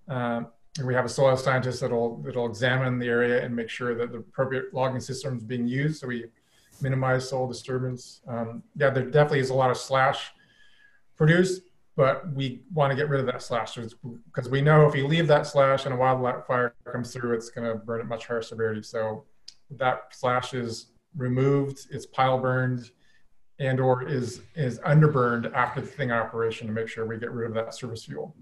[0.08, 0.40] Uh,
[0.84, 4.18] we have a soil scientist that'll that'll examine the area and make sure that the
[4.18, 6.24] appropriate logging system is being used, so we
[6.80, 8.22] minimize soil disturbance.
[8.26, 10.32] Um, yeah, there definitely is a lot of slash
[11.18, 11.62] produced,
[11.96, 15.26] but we want to get rid of that slash because we know if you leave
[15.26, 18.82] that slash and a wildfire comes through, it's going to burn at much higher severity.
[18.82, 19.24] So
[19.72, 22.90] that slash is removed, it's pile burned,
[23.58, 27.48] and or is is underburned after the thing operation to make sure we get rid
[27.48, 28.34] of that surface fuel.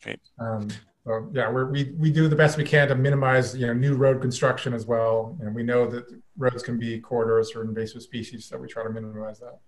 [0.00, 0.16] Okay.
[0.38, 0.68] Um,
[1.04, 4.22] so yeah, we we do the best we can to minimize you know new road
[4.22, 6.04] construction as well, and we know that
[6.38, 9.58] roads can be corridors for invasive species, so we try to minimize that.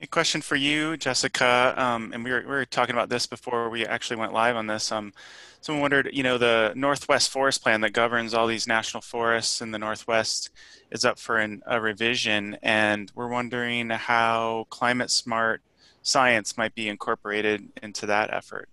[0.00, 3.68] A question for you, Jessica, um, and we were, we were talking about this before
[3.68, 4.92] we actually went live on this.
[4.92, 5.12] Um,
[5.60, 9.72] someone wondered, you know, the Northwest Forest Plan that governs all these national forests in
[9.72, 10.50] the Northwest
[10.92, 15.62] is up for an, a revision, and we're wondering how climate smart
[16.02, 18.68] science might be incorporated into that effort.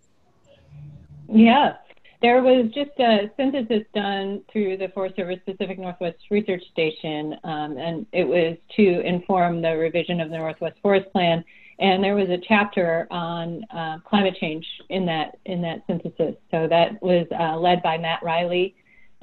[1.27, 1.77] Yeah,
[2.21, 7.77] there was just a synthesis done through the Forest Service Pacific Northwest Research Station, um,
[7.77, 11.43] and it was to inform the revision of the Northwest Forest Plan.
[11.79, 16.35] And there was a chapter on uh, climate change in that in that synthesis.
[16.49, 18.75] So that was uh, led by Matt Reilly.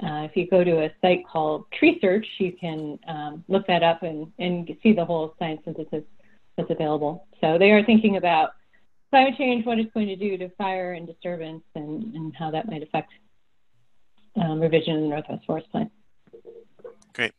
[0.03, 4.03] Uh, if you go to a site called TreeSearch, you can um, look that up
[4.03, 6.03] and, and see the whole science synthesis
[6.57, 7.25] that's available.
[7.41, 8.51] So they are thinking about
[9.13, 12.67] climate change, what it's going to do to fire and disturbance, and, and how that
[12.67, 13.11] might affect
[14.41, 15.91] um, revision in the Northwest Forest Plan.
[17.13, 17.33] Great.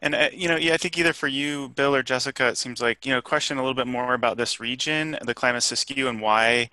[0.00, 2.80] And uh, you know, yeah, I think either for you, Bill or Jessica, it seems
[2.80, 6.20] like you know, question a little bit more about this region, the Klamath Siskiyou, and
[6.20, 6.70] why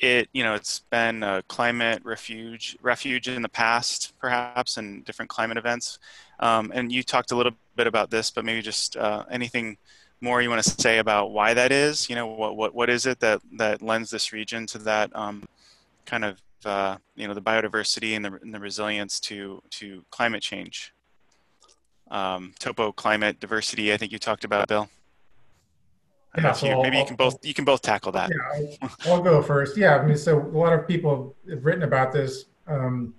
[0.00, 5.28] it, you know, it's been a climate refuge, refuge in the past, perhaps, and different
[5.28, 6.00] climate events.
[6.40, 9.76] Um, and you talked a little bit about this, but maybe just uh, anything
[10.20, 12.08] more you want to say about why that is?
[12.08, 15.48] You know, what what what is it that that lends this region to that um,
[16.06, 20.42] kind of uh, you know the biodiversity and the, and the resilience to to climate
[20.42, 20.92] change?
[22.10, 23.92] Um, topo climate diversity.
[23.92, 24.88] I think you talked about, Bill.
[26.36, 28.30] Yeah, so you, maybe I'll, you can both you can both tackle that.
[28.30, 29.76] Yeah, I'll, I'll, go first.
[29.76, 32.46] Yeah, I mean, so a lot of people have written about this.
[32.66, 33.14] Um,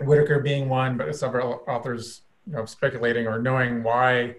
[0.00, 4.36] Whittaker being one, but several authors, you know, speculating or knowing why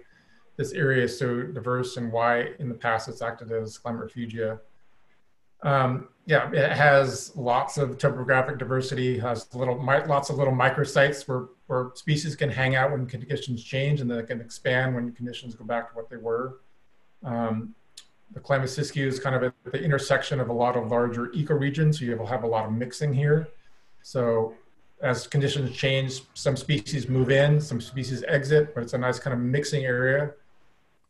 [0.56, 4.60] this area is so diverse and why in the past it's acted as climate refugia.
[5.62, 11.48] Um, yeah, it has lots of topographic diversity, has little, lots of little microsites where,
[11.66, 15.54] where species can hang out when conditions change and then they can expand when conditions
[15.54, 16.60] go back to what they were.
[17.24, 17.74] Um,
[18.32, 21.96] the Klamath Siskiyou is kind of at the intersection of a lot of larger ecoregions,
[21.98, 23.48] so you'll have a lot of mixing here.
[24.02, 24.54] So
[25.02, 29.34] as conditions change, some species move in, some species exit, but it's a nice kind
[29.34, 30.32] of mixing area.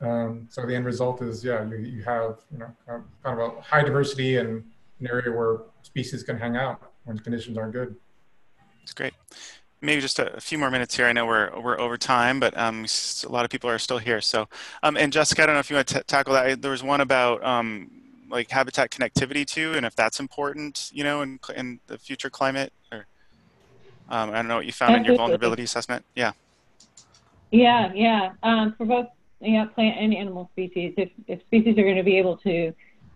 [0.01, 3.61] Um, so the end result is, yeah, you, you have you know kind of a
[3.61, 4.65] high diversity and
[5.01, 7.95] an area where species can hang out when conditions aren't good.
[8.81, 9.15] That's great.
[9.83, 11.07] Maybe just a, a, few more minutes here.
[11.07, 12.87] I know we're we're over time, but um,
[13.25, 14.21] a lot of people are still here.
[14.21, 14.49] So,
[14.83, 16.61] um, and Jessica, I don't know if you want to tackle that.
[16.61, 17.91] There was one about um,
[18.31, 22.73] like habitat connectivity too, and if that's important, you know, in in the future climate.
[22.91, 23.07] Or
[24.09, 26.05] um, I don't know what you found in your vulnerability assessment.
[26.15, 26.33] Yeah.
[27.51, 28.31] Yeah, yeah.
[28.43, 29.09] Um, for both
[29.41, 30.95] yeah, plant and animal species.
[30.97, 32.73] If, if species are going to be able to,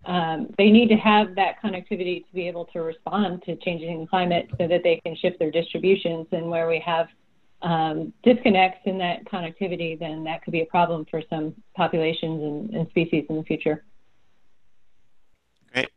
[0.06, 4.48] um, they need to have that connectivity to be able to respond to changing climate
[4.58, 6.26] so that they can shift their distributions.
[6.32, 7.08] And where we have
[7.62, 12.74] um, disconnects in that connectivity, then that could be a problem for some populations and,
[12.74, 13.84] and species in the future.
[15.72, 15.88] Great.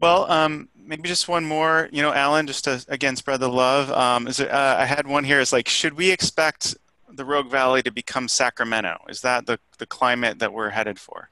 [0.00, 3.90] Well, um, maybe just one more, you know, Alan, just to again spread the love.
[3.90, 5.40] Um, is it, uh, I had one here.
[5.40, 6.76] Is like, should we expect
[7.16, 8.98] the Rogue Valley to become Sacramento?
[9.08, 11.30] Is that the, the climate that we're headed for?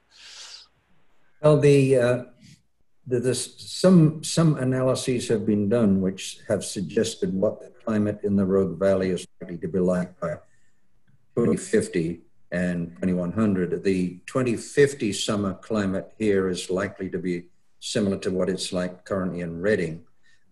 [1.41, 2.23] Well, the, uh,
[3.07, 8.35] the, the, some, some analyses have been done which have suggested what the climate in
[8.35, 10.35] the Rogue Valley is likely to be like by
[11.35, 13.83] 2050 and 2100.
[13.83, 17.45] The 2050 summer climate here is likely to be
[17.79, 20.05] similar to what it's like currently in Redding.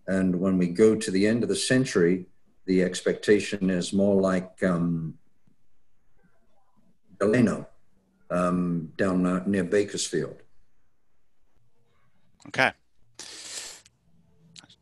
[0.08, 2.26] And when we go to the end of the century,
[2.66, 5.14] the expectation is more like um,
[7.22, 7.68] Delano
[8.32, 10.42] um, down uh, near Bakersfield.
[12.48, 12.72] Okay.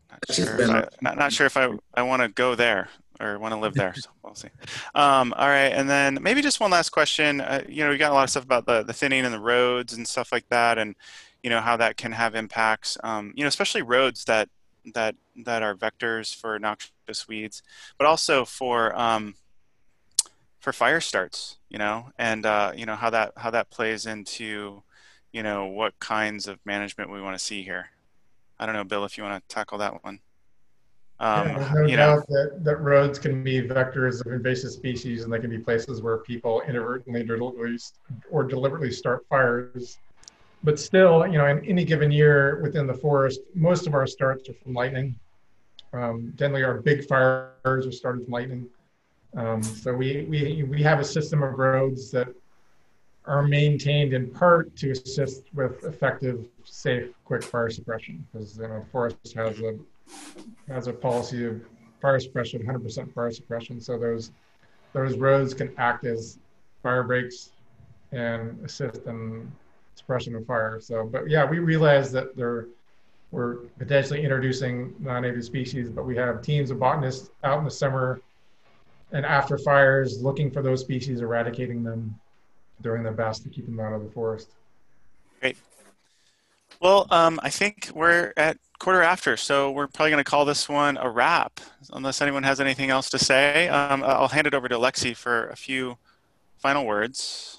[0.10, 2.56] Not sure, if been I, a- not, not sure if I, I want to go
[2.56, 2.88] there
[3.20, 3.94] or want to live there.
[3.94, 4.48] So we'll see.
[4.96, 7.42] Um, all right, and then maybe just one last question.
[7.42, 9.40] Uh, you know, we got a lot of stuff about the, the thinning and the
[9.40, 10.96] roads and stuff like that, and
[11.44, 12.98] you know how that can have impacts.
[13.04, 14.48] Um, you know, especially roads that
[14.94, 17.62] that that are vectors for noxious weeds,
[17.98, 19.36] but also for um,
[20.60, 21.58] for fire starts.
[21.70, 24.84] You know, and uh, you know how that how that plays into
[25.32, 27.90] you know what kinds of management we want to see here.
[28.60, 30.20] I don't know, Bill, if you want to tackle that one.
[31.22, 35.24] Um, Yeah, no you know, doubt that, that roads can be vectors of invasive species
[35.24, 37.28] and they can be places where people inadvertently
[38.32, 39.98] or deliberately start fires.
[40.64, 44.50] But still, you know, in any given year within the forest, most of our starts
[44.50, 45.16] are from lightning.
[45.94, 48.68] Um, generally, our big fires are started from lightning.
[49.36, 52.30] Um, so we, we, we have a system of roads that
[53.26, 58.84] are maintained in part to assist with effective, safe, quick fire suppression because you know,
[58.92, 59.78] forest has a
[60.68, 61.62] has a policy of
[62.02, 63.80] fire suppression, 100% fire suppression.
[63.80, 64.32] So those
[64.94, 66.40] those roads can act as
[66.82, 67.52] fire breaks
[68.12, 69.52] and assist in
[69.94, 70.80] suppression of fire.
[70.82, 72.66] So, but yeah, we realize that there
[73.32, 78.22] we're potentially introducing non-native species, but we have teams of botanists out in the summer
[79.12, 82.20] and after fires looking for those species, eradicating them,
[82.82, 84.50] doing their best to keep them out of the forest.
[85.40, 85.58] Great.
[86.82, 90.70] Well, um, I think we're at quarter after, so we're probably going to call this
[90.70, 91.60] one a wrap,
[91.92, 93.68] unless anyone has anything else to say.
[93.68, 95.98] Um, I'll hand it over to Lexi for a few
[96.58, 97.58] final words.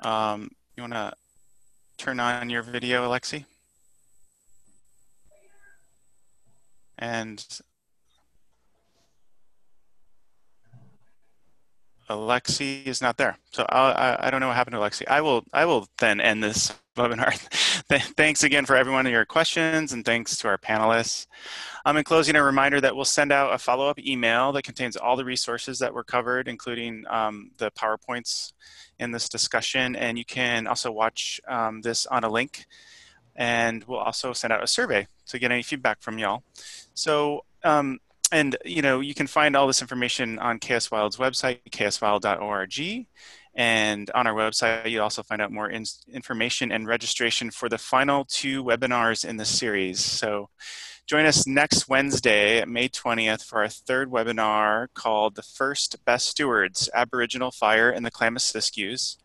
[0.00, 1.12] Um, you want to
[1.96, 3.44] turn on your video, Alexi?
[6.98, 7.44] And
[12.10, 15.06] Alexi is not there, so I I don't know what happened to Alexi.
[15.08, 17.32] I will I will then end this webinar.
[18.16, 21.26] Thanks again for everyone and your questions, and thanks to our panelists.
[21.84, 25.16] Um, in closing, a reminder that we'll send out a follow-up email that contains all
[25.16, 28.52] the resources that were covered, including um, the PowerPoints
[28.98, 32.66] in this discussion, and you can also watch um, this on a link.
[33.34, 36.42] And we'll also send out a survey to get any feedback from y'all.
[36.92, 37.98] So um,
[38.32, 43.06] and you know you can find all this information on KS Wild's website, kswild.org,
[43.54, 47.78] and on our website you also find out more in- information and registration for the
[47.78, 50.00] final two webinars in the series.
[50.00, 50.48] So
[51.06, 56.88] join us next Wednesday, May 20th, for our third webinar called "The First Best Stewards:
[56.94, 59.18] Aboriginal Fire in the Klamath Siskiyous."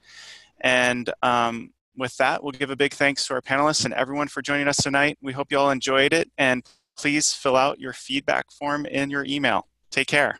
[0.59, 4.41] And um, with that, we'll give a big thanks to our panelists and everyone for
[4.41, 5.17] joining us tonight.
[5.21, 6.63] We hope you all enjoyed it, and
[6.97, 9.67] please fill out your feedback form in your email.
[9.91, 10.39] Take care.